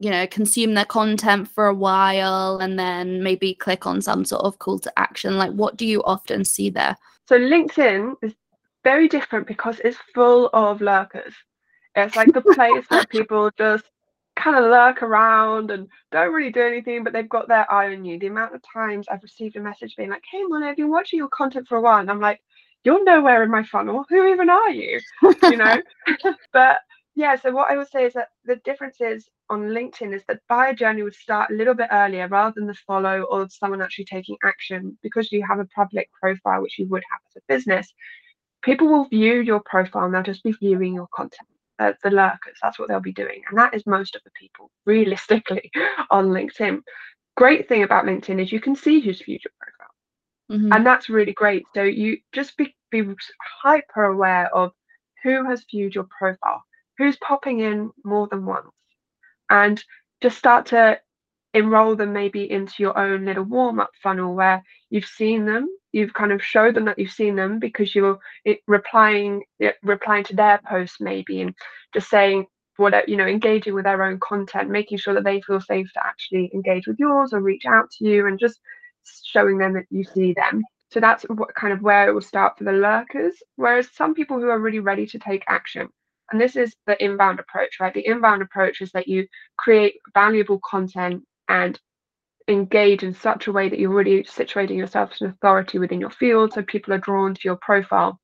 [0.00, 4.42] you know, consume their content for a while and then maybe click on some sort
[4.42, 5.36] of call to action?
[5.36, 6.96] Like, what do you often see there?
[7.26, 8.34] So LinkedIn is
[8.82, 11.34] very different because it's full of lurkers.
[11.94, 13.84] It's like the place where people just
[14.36, 18.04] kind of lurk around and don't really do anything, but they've got their eye on
[18.04, 18.18] you.
[18.18, 21.18] The amount of times I've received a message being like, "Hey, Mona, I've been watching
[21.18, 22.40] your content for a while," and I'm like,
[22.84, 24.06] "You're nowhere in my funnel.
[24.08, 24.98] Who even are you?"
[25.42, 25.82] You know.
[26.52, 26.78] but
[27.20, 30.40] Yeah, so what I would say is that the difference is on LinkedIn is that
[30.48, 34.06] buyer journey would start a little bit earlier rather than the follow or someone actually
[34.06, 37.92] taking action because you have a public profile, which you would have as a business.
[38.62, 41.46] People will view your profile and they'll just be viewing your content.
[41.78, 43.42] Uh, the lurkers, that's what they'll be doing.
[43.50, 45.70] And that is most of the people realistically
[46.10, 46.80] on LinkedIn.
[47.36, 50.58] Great thing about LinkedIn is you can see who's viewed your profile.
[50.58, 50.72] Mm-hmm.
[50.72, 51.64] And that's really great.
[51.74, 53.04] So you just be, be
[53.62, 54.72] hyper aware of
[55.22, 56.64] who has viewed your profile
[57.00, 58.68] who's popping in more than once?
[59.48, 59.82] And
[60.20, 61.00] just start to
[61.54, 66.14] enroll them maybe into your own little warm up funnel where you've seen them you've
[66.14, 68.20] kind of showed them that you've seen them because you're
[68.68, 69.42] replying
[69.82, 71.52] replying to their posts maybe and
[71.92, 75.60] just saying what you know engaging with their own content making sure that they feel
[75.60, 78.60] safe to actually engage with yours or reach out to you and just
[79.24, 80.62] showing them that you see them.
[80.90, 84.38] So that's what kind of where it will start for the lurkers whereas some people
[84.38, 85.88] who are really ready to take action
[86.30, 87.92] and this is the inbound approach, right?
[87.92, 91.78] The inbound approach is that you create valuable content and
[92.48, 96.10] engage in such a way that you're really situating yourself as an authority within your
[96.10, 96.52] field.
[96.52, 98.20] So people are drawn to your profile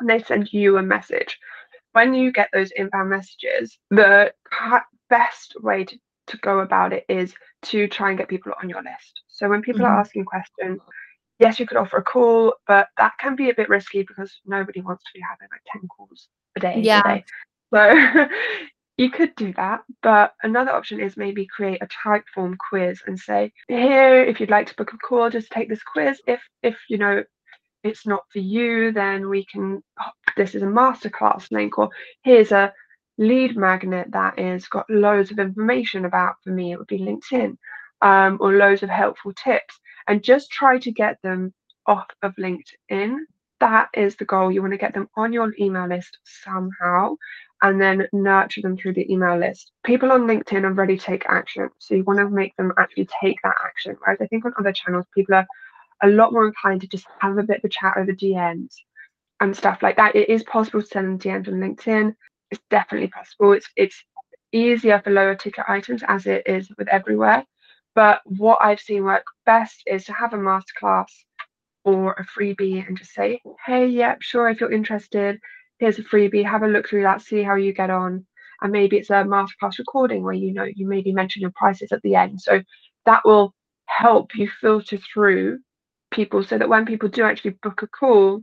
[0.00, 1.38] and they send you a message.
[1.92, 4.32] When you get those inbound messages, the
[5.08, 8.82] best way to, to go about it is to try and get people on your
[8.82, 9.22] list.
[9.28, 9.92] So when people mm-hmm.
[9.92, 10.80] are asking questions,
[11.38, 14.82] yes, you could offer a call, but that can be a bit risky because nobody
[14.82, 16.80] wants to be having like 10 calls a day.
[16.82, 17.00] Yeah.
[17.04, 17.24] A day.
[17.74, 18.26] So
[18.96, 19.80] you could do that.
[20.02, 24.50] But another option is maybe create a type form quiz and say, here, if you'd
[24.50, 26.20] like to book a call, just take this quiz.
[26.26, 27.24] If if you know
[27.84, 29.82] it's not for you, then we can
[30.36, 31.90] this is a masterclass link, or
[32.22, 32.72] here's a
[33.18, 37.56] lead magnet that is got loads of information about for me, it would be LinkedIn,
[38.02, 41.52] um, or loads of helpful tips and just try to get them
[41.86, 43.16] off of LinkedIn.
[43.60, 44.52] That is the goal.
[44.52, 47.16] You want to get them on your email list somehow
[47.62, 49.72] and then nurture them through the email list.
[49.84, 51.68] People on LinkedIn are ready to take action.
[51.78, 53.96] So you want to make them actually take that action.
[53.98, 55.46] Whereas I think on other channels, people are
[56.02, 58.74] a lot more inclined to just have a bit of a chat over DMs
[59.40, 60.14] and stuff like that.
[60.14, 62.14] It is possible to send DMs on LinkedIn.
[62.50, 63.52] It's definitely possible.
[63.52, 64.04] It's it's
[64.52, 67.44] easier for lower ticket items as it is with everywhere.
[67.94, 71.06] But what I've seen work best is to have a masterclass
[71.84, 75.38] or a freebie and just say, hey, yep, sure, if you're interested,
[75.78, 78.26] here's a freebie, have a look through that, see how you get on.
[78.60, 82.02] And maybe it's a masterclass recording where you know you maybe mention your prices at
[82.02, 82.40] the end.
[82.40, 82.60] So
[83.06, 83.54] that will
[83.86, 85.60] help you filter through
[86.10, 88.42] people so that when people do actually book a call,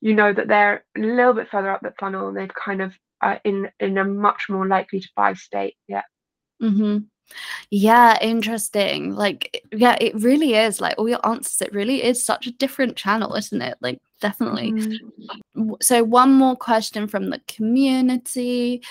[0.00, 2.94] you know that they're a little bit further up the funnel and they've kind of
[3.22, 5.76] uh, in in a much more likely to buy state.
[5.88, 6.02] Yeah.
[6.62, 6.98] Mm-hmm.
[7.70, 9.14] Yeah, interesting.
[9.14, 10.80] Like, yeah, it really is.
[10.80, 13.76] Like all your answers, it really is such a different channel, isn't it?
[13.80, 14.72] Like, definitely.
[14.72, 15.72] Mm-hmm.
[15.80, 18.82] So, one more question from the community.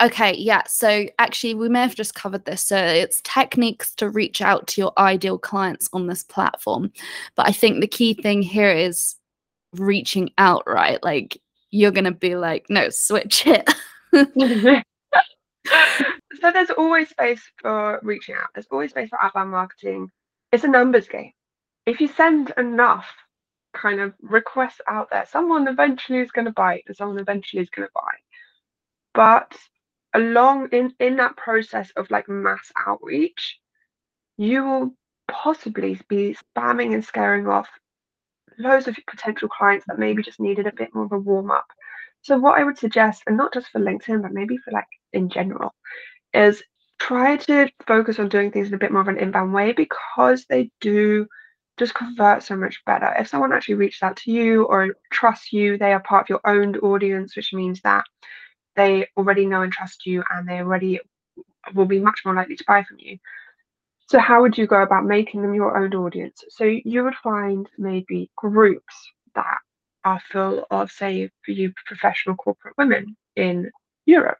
[0.00, 0.62] Okay, yeah.
[0.66, 2.62] So, actually, we may have just covered this.
[2.62, 6.92] So, it's techniques to reach out to your ideal clients on this platform.
[7.36, 9.16] But I think the key thing here is
[9.74, 11.02] reaching out, right?
[11.02, 11.40] Like,
[11.70, 13.68] you're going to be like, no, switch it.
[16.40, 18.48] so there's always space for reaching out.
[18.54, 20.10] There's always space for outbound marketing.
[20.52, 21.32] It's a numbers game.
[21.86, 23.06] If you send enough
[23.74, 27.70] kind of requests out there, someone eventually is going to bite and someone eventually is
[27.70, 28.12] going to buy.
[29.14, 29.56] But
[30.14, 33.58] along in, in that process of like mass outreach,
[34.36, 34.94] you will
[35.28, 37.68] possibly be spamming and scaring off
[38.58, 41.66] loads of potential clients that maybe just needed a bit more of a warm up.
[42.22, 45.28] So what I would suggest, and not just for LinkedIn, but maybe for like in
[45.28, 45.74] general,
[46.34, 46.62] is
[46.98, 50.44] try to focus on doing things in a bit more of an inbound way because
[50.48, 51.26] they do
[51.78, 53.14] just convert so much better.
[53.18, 56.40] If someone actually reaches out to you or trusts you, they are part of your
[56.44, 58.04] owned audience, which means that
[58.74, 61.00] they already know and trust you and they already
[61.74, 63.18] will be much more likely to buy from you.
[64.08, 66.42] So, how would you go about making them your own audience?
[66.48, 68.94] So, you would find maybe groups
[69.34, 69.58] that
[70.04, 73.70] are full of, say, for you, professional corporate women in
[74.06, 74.38] Europe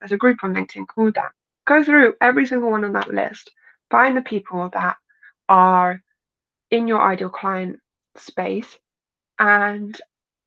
[0.00, 1.32] there's a group on LinkedIn called that.
[1.66, 3.50] Go through every single one on that list.
[3.90, 4.96] Find the people that
[5.48, 6.02] are
[6.70, 7.78] in your ideal client
[8.16, 8.78] space
[9.38, 10.00] and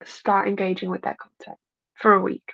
[0.06, 1.58] start engaging with their content
[1.96, 2.54] for a week.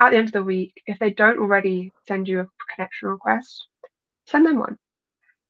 [0.00, 3.66] At the end of the week, if they don't already send you a connection request,
[4.26, 4.78] send them one.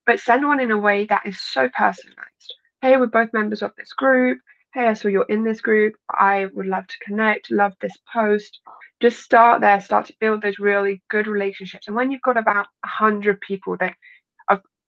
[0.06, 2.54] But send one in a way that is so personalized.
[2.82, 4.38] Hey, we're both members of this group.
[4.74, 5.94] Hey, I saw you're in this group.
[6.10, 7.50] I would love to connect.
[7.50, 8.60] Love this post
[9.00, 11.86] just start there, start to build those really good relationships.
[11.86, 13.94] And when you've got about a hundred people that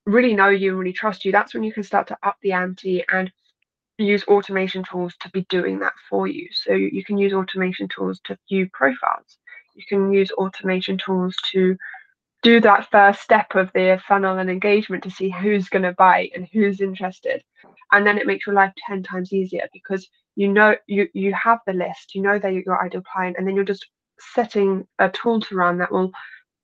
[0.04, 2.52] really know you and really trust you, that's when you can start to up the
[2.52, 3.30] ante and
[3.98, 6.48] use automation tools to be doing that for you.
[6.52, 9.38] So you can use automation tools to view profiles.
[9.74, 11.76] You can use automation tools to
[12.42, 16.28] do that first step of the funnel and engagement to see who's going to buy
[16.34, 17.42] and who's interested.
[17.92, 21.60] And then it makes your life 10 times easier because you know you you have
[21.66, 23.86] the list, you know they're your ideal client, and then you're just
[24.34, 26.12] setting a tool to run that will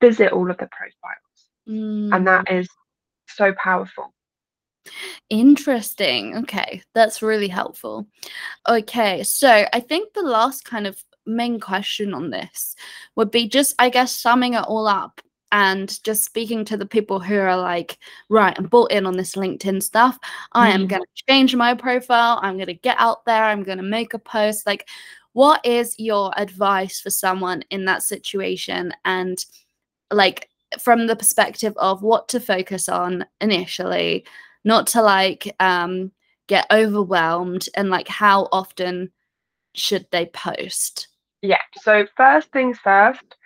[0.01, 1.49] visit all of the profiles.
[1.69, 2.15] Mm.
[2.15, 2.69] And that is
[3.29, 4.15] so powerful.
[5.29, 6.37] Interesting.
[6.39, 8.07] Okay, that's really helpful.
[8.69, 12.75] Okay, so I think the last kind of main question on this
[13.17, 15.21] would be just, I guess, summing it all up
[15.53, 17.99] and just speaking to the people who are like,
[18.29, 20.19] right, I'm bought in on this LinkedIn stuff.
[20.53, 20.89] I am mm.
[20.89, 22.39] going to change my profile.
[22.43, 23.45] I'm going to get out there.
[23.45, 24.67] I'm going to make a post.
[24.67, 24.89] Like,
[25.39, 28.93] what is your advice for someone in that situation?
[29.05, 29.39] And
[30.11, 30.49] like,
[30.81, 34.27] from the perspective of what to focus on initially,
[34.65, 36.11] not to like um,
[36.49, 39.13] get overwhelmed, and like how often
[39.77, 41.07] should they post?
[41.41, 41.63] Yeah.
[41.83, 43.37] So, first things first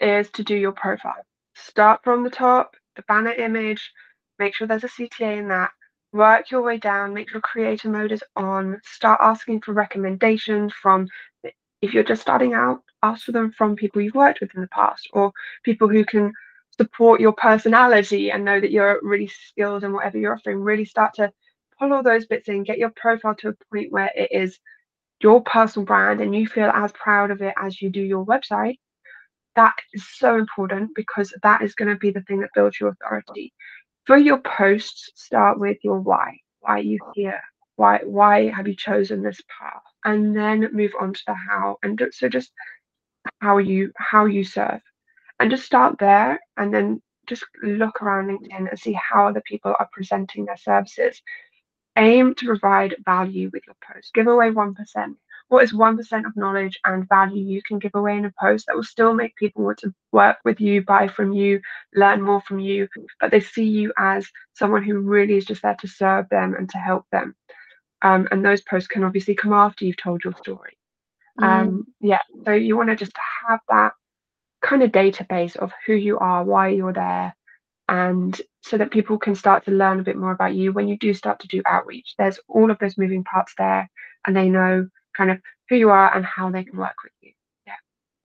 [0.00, 1.24] is to do your profile.
[1.54, 3.92] Start from the top, the banner image,
[4.40, 5.70] make sure there's a CTA in that.
[6.16, 8.80] Work your way down, make sure creator mode is on.
[8.84, 11.08] Start asking for recommendations from,
[11.82, 14.68] if you're just starting out, ask for them from people you've worked with in the
[14.68, 15.30] past or
[15.62, 16.32] people who can
[16.74, 20.60] support your personality and know that you're really skilled in whatever you're offering.
[20.60, 21.30] Really start to
[21.78, 24.58] pull all those bits in, get your profile to a point where it is
[25.20, 28.78] your personal brand and you feel as proud of it as you do your website
[29.56, 32.90] that is so important because that is going to be the thing that builds your
[32.90, 33.52] authority.
[34.06, 36.38] For your posts, start with your why.
[36.60, 37.40] Why are you here?
[37.74, 39.82] Why why have you chosen this path?
[40.04, 41.78] And then move on to the how.
[41.82, 42.52] And so just
[43.40, 44.80] how you how you serve.
[45.40, 49.74] And just start there and then just look around LinkedIn and see how other people
[49.78, 51.20] are presenting their services.
[51.96, 54.14] Aim to provide value with your post.
[54.14, 54.74] Give away 1%
[55.48, 58.74] what is 1% of knowledge and value you can give away in a post that
[58.74, 61.60] will still make people want to work with you, buy from you,
[61.94, 62.88] learn more from you,
[63.20, 66.68] but they see you as someone who really is just there to serve them and
[66.70, 67.34] to help them.
[68.02, 70.76] Um, and those posts can obviously come after you've told your story.
[71.40, 71.44] Mm.
[71.44, 73.16] Um, yeah, so you want to just
[73.48, 73.92] have that
[74.62, 77.36] kind of database of who you are, why you're there,
[77.88, 80.98] and so that people can start to learn a bit more about you when you
[80.98, 82.14] do start to do outreach.
[82.18, 83.88] There's all of those moving parts there,
[84.26, 85.38] and they know kind of
[85.68, 87.32] who you are and how they can work with you.
[87.66, 87.74] Yeah.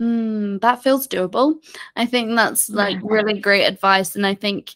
[0.02, 1.56] Mm, that feels doable.
[1.96, 3.02] I think that's like yeah.
[3.04, 4.16] really great advice.
[4.16, 4.76] And I think,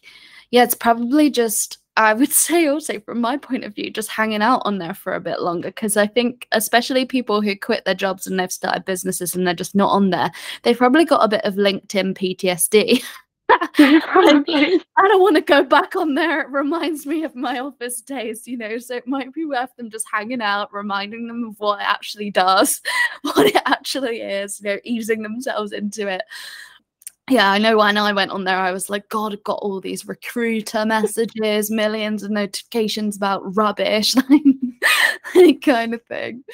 [0.50, 4.42] yeah, it's probably just, I would say also from my point of view, just hanging
[4.42, 5.70] out on there for a bit longer.
[5.70, 9.54] Cause I think, especially people who quit their jobs and they've started businesses and they're
[9.54, 10.30] just not on there,
[10.62, 13.02] they've probably got a bit of LinkedIn PTSD.
[13.78, 16.40] I don't want to go back on there.
[16.40, 18.78] It reminds me of my office days, you know.
[18.78, 22.30] So it might be worth them just hanging out, reminding them of what it actually
[22.30, 22.80] does,
[23.22, 26.22] what it actually is, you know, easing themselves into it.
[27.28, 29.80] Yeah, I know when I went on there, I was like, God, I've got all
[29.80, 34.14] these recruiter messages, millions of notifications about rubbish,
[35.34, 36.44] like kind of thing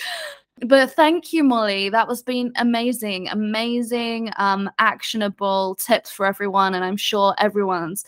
[0.66, 1.88] but thank you molly.
[1.88, 8.04] That was been amazing amazing um actionable tips for everyone and i'm sure everyone's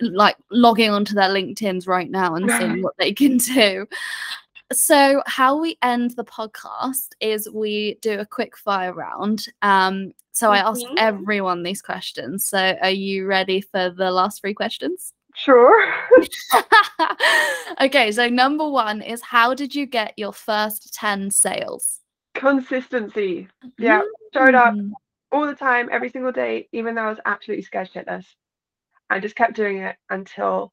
[0.00, 3.86] like logging onto their linkedins right now and seeing what they can do.
[4.72, 10.50] So how we end the podcast is we do a quick fire round um so
[10.50, 12.44] i ask everyone these questions.
[12.44, 15.94] So are you ready for the last three questions Sure.
[17.80, 22.00] okay, so number one is how did you get your first 10 sales?
[22.34, 23.48] Consistency.
[23.78, 24.06] Yeah, mm.
[24.34, 24.92] showed up mm.
[25.30, 28.26] all the time, every single day, even though I was absolutely scared shitless.
[29.10, 30.72] I just kept doing it until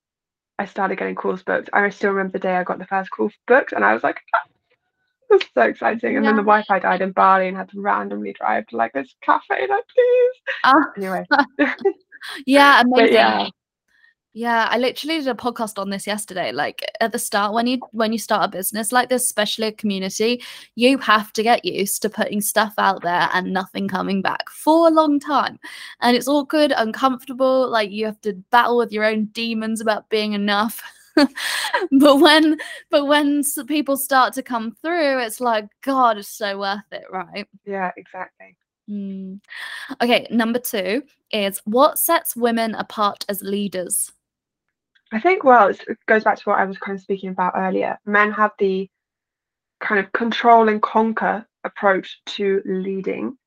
[0.57, 1.69] I started getting calls booked.
[1.73, 4.19] I still remember the day I got the first call booked, and I was like,
[5.29, 6.15] this is so exciting.
[6.15, 6.31] And yeah.
[6.31, 9.15] then the Wi Fi died in Bali and had to randomly drive to like this
[9.21, 10.35] cafe, like, please.
[10.63, 11.25] Uh, anyway.
[12.45, 13.13] yeah, amazing.
[13.13, 13.47] yeah.
[14.39, 16.53] Yeah, I literally did a podcast on this yesterday.
[16.53, 19.73] Like at the start, when you when you start a business like this, especially a
[19.73, 20.41] community,
[20.75, 24.87] you have to get used to putting stuff out there and nothing coming back for
[24.87, 25.59] a long time.
[25.99, 30.31] And it's awkward, uncomfortable, like you have to battle with your own demons about being
[30.31, 30.81] enough.
[31.17, 32.57] but when
[32.89, 37.45] but when people start to come through, it's like, God, it's so worth it, right?
[37.65, 38.55] Yeah, exactly.
[38.89, 39.41] Mm.
[40.01, 44.13] Okay, number two is what sets women apart as leaders?
[45.11, 47.97] I think, well, it goes back to what I was kind of speaking about earlier.
[48.05, 48.89] Men have the
[49.79, 53.37] kind of control and conquer approach to leading.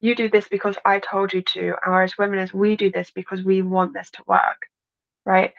[0.00, 3.42] You do this because I told you to, whereas women is we do this because
[3.42, 4.66] we want this to work,
[5.24, 5.54] right?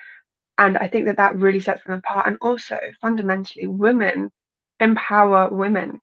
[0.57, 2.27] And I think that that really sets them apart.
[2.27, 4.31] And also, fundamentally, women
[4.79, 5.99] empower women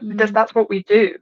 [0.00, 0.08] mm.
[0.10, 1.16] because that's what we do.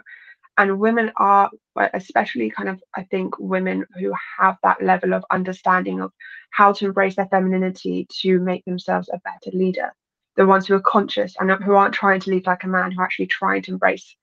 [0.62, 1.50] And women are,
[1.92, 6.12] especially kind of, I think, women who have that level of understanding of
[6.50, 9.92] how to embrace their femininity to make themselves a better leader.
[10.36, 13.00] The ones who are conscious and who aren't trying to lead like a man, who
[13.00, 14.14] are actually trying to embrace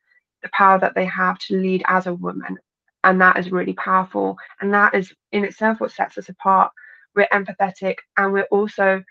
[0.42, 2.58] the power that they have to lead as a woman.
[3.04, 4.38] And that is really powerful.
[4.62, 6.72] And that is in itself what sets us apart.
[7.18, 9.04] We're empathetic and we're also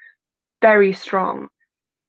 [0.62, 1.48] very strong.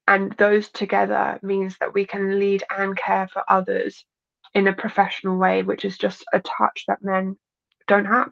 [0.08, 4.06] And those together means that we can lead and care for others
[4.54, 7.38] in a professional way, which is just a touch that men
[7.88, 8.30] don't have.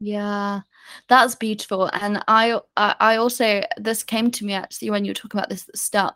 [0.00, 0.60] Yeah,
[1.08, 1.90] that's beautiful.
[1.92, 5.62] And I I also this came to me actually when you were talking about this
[5.68, 6.14] at the start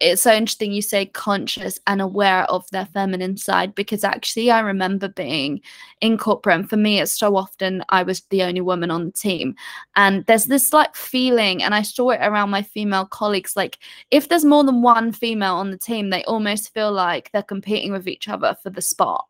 [0.00, 4.60] it's so interesting you say conscious and aware of their feminine side because actually I
[4.60, 5.60] remember being
[6.00, 9.12] in corporate and for me it's so often I was the only woman on the
[9.12, 9.54] team
[9.96, 13.78] and there's this like feeling and I saw it around my female colleagues like
[14.10, 17.92] if there's more than one female on the team they almost feel like they're competing
[17.92, 19.26] with each other for the spot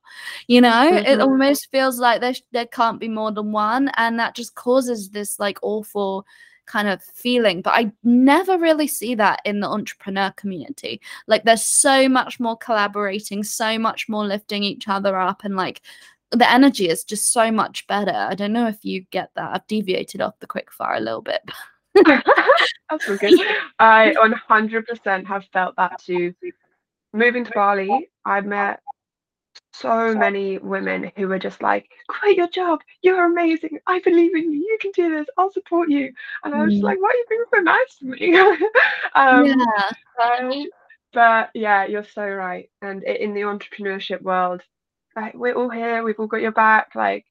[0.47, 1.07] you know mm-hmm.
[1.07, 5.11] it almost feels like there, there can't be more than one and that just causes
[5.11, 6.25] this like awful
[6.71, 11.01] kind of feeling but i never really see that in the entrepreneur community.
[11.27, 15.83] Like there's so much more collaborating so much more lifting each other up and like
[16.31, 18.15] the energy is just so much better.
[18.15, 19.51] I don't know if you get that.
[19.53, 21.43] I've deviated off the quick fire a little bit.
[22.89, 23.33] That's okay
[23.81, 26.33] i 100% have felt that too.
[27.13, 28.81] Moving to bali i met
[29.73, 32.81] so many women who were just like, quit your job.
[33.03, 33.79] You're amazing.
[33.87, 34.61] I believe in you.
[34.61, 35.27] You can do this.
[35.39, 36.13] I'll support you.
[36.45, 36.83] And I was mm.
[36.83, 38.39] like, why are you being so nice to me?
[39.15, 40.65] um, yeah.
[41.13, 42.71] but yeah, you're so right.
[42.83, 44.63] And in the entrepreneurship world,
[45.17, 46.03] like we're all here.
[46.03, 46.95] We've all got your back.
[46.95, 47.27] Like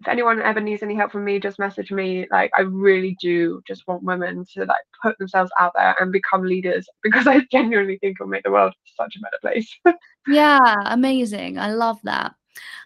[0.00, 2.26] if anyone ever needs any help from me, just message me.
[2.30, 6.42] Like I really do just want women to like put themselves out there and become
[6.42, 9.78] leaders because I genuinely think it'll make the world such a better place.
[10.26, 11.58] yeah, amazing.
[11.58, 12.34] I love that.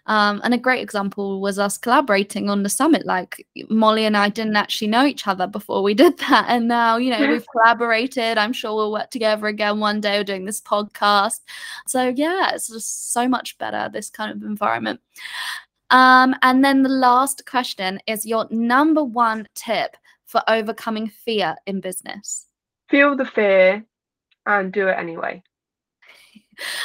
[0.07, 3.05] Um, and a great example was us collaborating on the summit.
[3.05, 6.45] Like Molly and I didn't actually know each other before we did that.
[6.47, 8.37] And now, you know, we've collaborated.
[8.37, 10.19] I'm sure we'll work together again one day.
[10.19, 11.39] We're doing this podcast.
[11.87, 14.99] So, yeah, it's just so much better, this kind of environment.
[15.91, 21.79] Um, and then the last question is your number one tip for overcoming fear in
[21.79, 22.47] business?
[22.89, 23.85] Feel the fear
[24.45, 25.43] and do it anyway.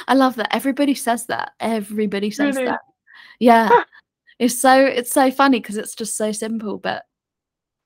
[0.08, 0.54] I love that.
[0.54, 1.52] Everybody says that.
[1.60, 2.68] Everybody says really?
[2.68, 2.80] that.
[3.38, 3.70] Yeah.
[4.38, 7.04] it's so it's so funny because it's just so simple, but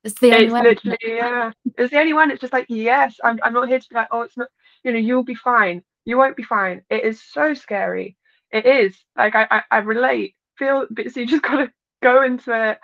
[0.03, 0.65] it's the only one.
[0.65, 1.53] Literally, yeah.
[1.79, 2.31] It's the only one.
[2.31, 4.49] It's just like, yes, I'm I'm not here to be like, oh, it's not
[4.83, 5.83] you know, you'll be fine.
[6.05, 6.83] You won't be fine.
[6.91, 8.17] It is so scary.
[8.51, 8.97] It is.
[9.17, 11.71] Like I I, I relate feel so you just gotta
[12.03, 12.79] go into it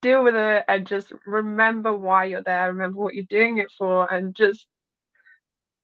[0.00, 4.12] deal with it and just remember why you're there remember what you're doing it for
[4.12, 4.66] and just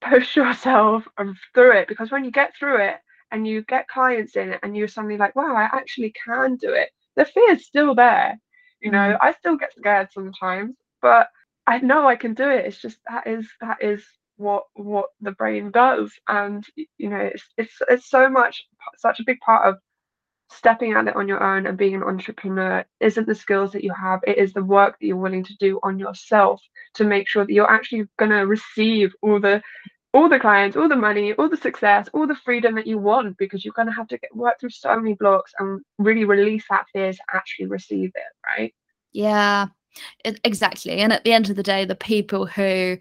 [0.01, 1.05] push yourself
[1.55, 2.97] through it because when you get through it
[3.32, 6.72] and you get clients in it and you're suddenly like wow i actually can do
[6.72, 8.39] it the fear is still there
[8.80, 9.18] you know mm.
[9.20, 11.28] i still get scared sometimes but
[11.66, 14.05] i know i can do it it's just that is that is
[14.37, 18.64] what what the brain does and you know it's it's it's so much
[18.97, 19.78] such a big part of
[20.55, 23.92] stepping at it on your own and being an entrepreneur isn't the skills that you
[23.92, 24.20] have.
[24.26, 26.62] It is the work that you're willing to do on yourself
[26.94, 29.62] to make sure that you're actually going to receive all the
[30.12, 33.36] all the clients all the money all the success all the freedom that you want
[33.36, 36.64] because you're going to have to get, work through so many blocks and really release
[36.70, 38.72] that fear to actually receive it right?
[39.12, 39.66] Yeah
[40.24, 40.99] it, exactly.
[40.99, 42.99] And at the end of the day, the people who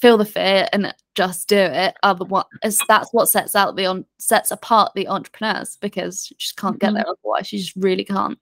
[0.00, 3.74] feel the fear and just do it are the what is that's what sets out
[3.76, 6.96] the on sets apart the entrepreneurs because you just can't get mm-hmm.
[6.96, 7.52] there otherwise.
[7.52, 8.38] You just really can't.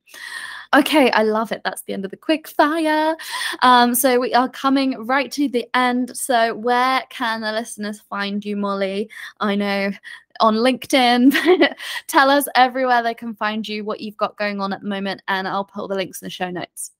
[0.75, 1.63] Okay, I love it.
[1.65, 3.17] That's the end of the quick fire.
[3.63, 6.17] Um, so we are coming right to the end.
[6.17, 9.09] So where can the listeners find you, Molly?
[9.39, 9.93] I know
[10.41, 11.75] on LinkedIn.
[12.09, 15.23] Tell us everywhere they can find you, what you've got going on at the moment,
[15.29, 16.91] and I'll put all the links in the show notes.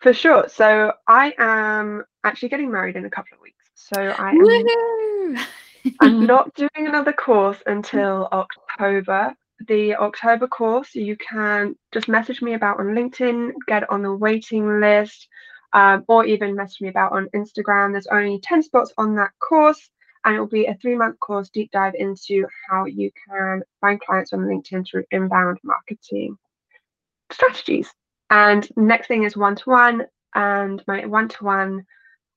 [0.00, 0.46] For sure.
[0.48, 3.56] So I am actually getting married in a couple of weeks.
[3.74, 5.38] So I am
[6.00, 9.34] I'm not doing another course until October.
[9.68, 14.80] The October course you can just message me about on LinkedIn, get on the waiting
[14.80, 15.28] list,
[15.74, 17.92] um, or even message me about on Instagram.
[17.92, 19.90] There's only 10 spots on that course,
[20.24, 24.00] and it will be a three month course deep dive into how you can find
[24.00, 26.38] clients on LinkedIn through inbound marketing
[27.30, 27.90] strategies.
[28.30, 30.06] And next thing is one to one.
[30.34, 31.84] And my one to one,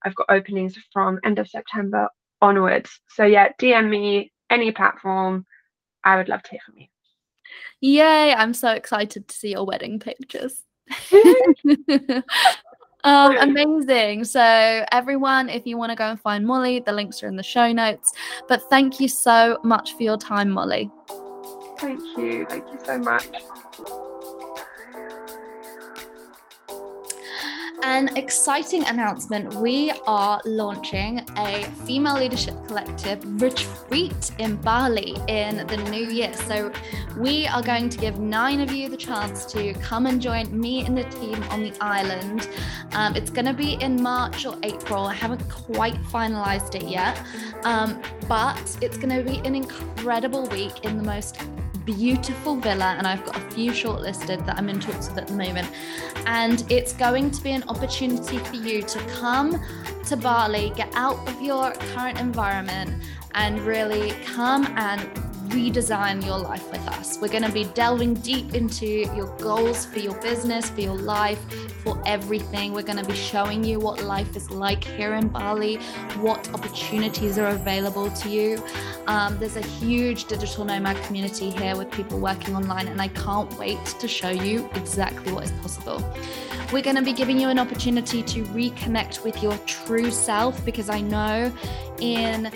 [0.04, 2.10] I've got openings from end of September
[2.41, 3.00] onwards.
[3.10, 5.46] So yeah, DM me any platform.
[6.04, 6.88] I would love to hear from you.
[7.82, 8.34] Yay!
[8.34, 10.64] I'm so excited to see your wedding pictures.
[13.04, 14.24] um, amazing.
[14.24, 17.44] So, everyone, if you want to go and find Molly, the links are in the
[17.44, 18.12] show notes.
[18.48, 20.89] But thank you so much for your time, Molly.
[21.78, 22.46] Thank you.
[22.50, 23.28] Thank you so much.
[27.86, 29.56] An exciting announcement.
[29.56, 36.34] We are launching a female leadership collective retreat in Bali in the new year.
[36.34, 36.72] So,
[37.18, 40.86] we are going to give nine of you the chance to come and join me
[40.86, 42.48] and the team on the island.
[42.94, 45.04] Um, it's going to be in March or April.
[45.04, 47.22] I haven't quite finalized it yet,
[47.66, 51.38] um, but it's going to be an incredible week in the most
[51.86, 55.34] beautiful villa, and I've got a few shortlisted that I'm in talks with at the
[55.34, 55.70] moment.
[56.26, 59.62] And it's going to be an opportunity for you to come
[60.06, 63.04] to Bali, get out of your current environment,
[63.36, 67.20] and really come and redesign your life with us.
[67.22, 71.39] We're going to be delving deep into your goals for your business, for your life,
[71.84, 72.74] for everything.
[72.74, 75.76] We're going to be showing you what life is like here in Bali,
[76.18, 78.64] what opportunities are available to you.
[79.06, 83.51] Um, there's a huge digital nomad community here with people working online, and I can't
[83.60, 86.04] wait to show you exactly what is possible.
[86.72, 90.89] We're going to be giving you an opportunity to reconnect with your true self because
[90.89, 91.54] I know
[91.99, 92.51] in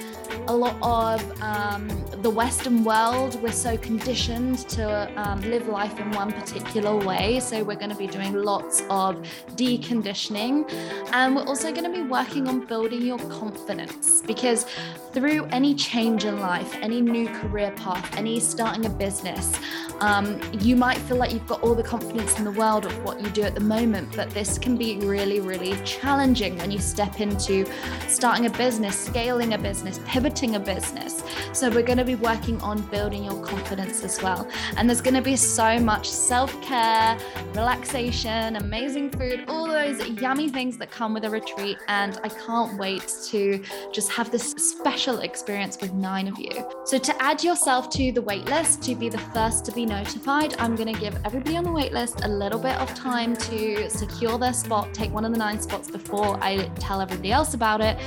[0.48, 1.89] a lot of um,
[2.22, 7.39] the Western world, we're so conditioned to um, live life in one particular way.
[7.41, 9.18] So, we're going to be doing lots of
[9.56, 10.72] deconditioning.
[11.12, 14.66] And we're also going to be working on building your confidence because
[15.12, 19.60] through any change in life, any new career path, any starting a business,
[20.00, 23.20] um, you might feel like you've got all the confidence in the world of what
[23.20, 27.20] you do at the moment, but this can be really, really challenging when you step
[27.20, 27.66] into
[28.08, 31.24] starting a business, scaling a business, pivoting a business.
[31.54, 34.48] So, we're going to be working on building your confidence as well.
[34.76, 37.18] And there's going to be so much self care,
[37.54, 41.78] relaxation, amazing food, all those yummy things that come with a retreat.
[41.88, 46.52] And I can't wait to just have this special experience with nine of you.
[46.86, 50.76] So, to add yourself to the waitlist, to be the first to be notified, I'm
[50.76, 54.54] going to give everybody on the waitlist a little bit of time to secure their
[54.54, 57.98] spot, take one of the nine spots before I tell everybody else about it,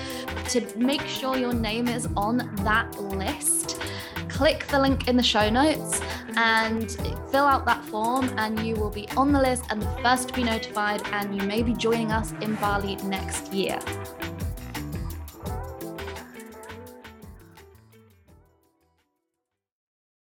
[0.51, 3.81] to make sure your name is on that list
[4.41, 6.01] click the link in the show notes
[6.37, 6.93] and
[7.31, 10.35] fill out that form and you will be on the list and the first to
[10.35, 13.79] be notified and you may be joining us in Bali next year.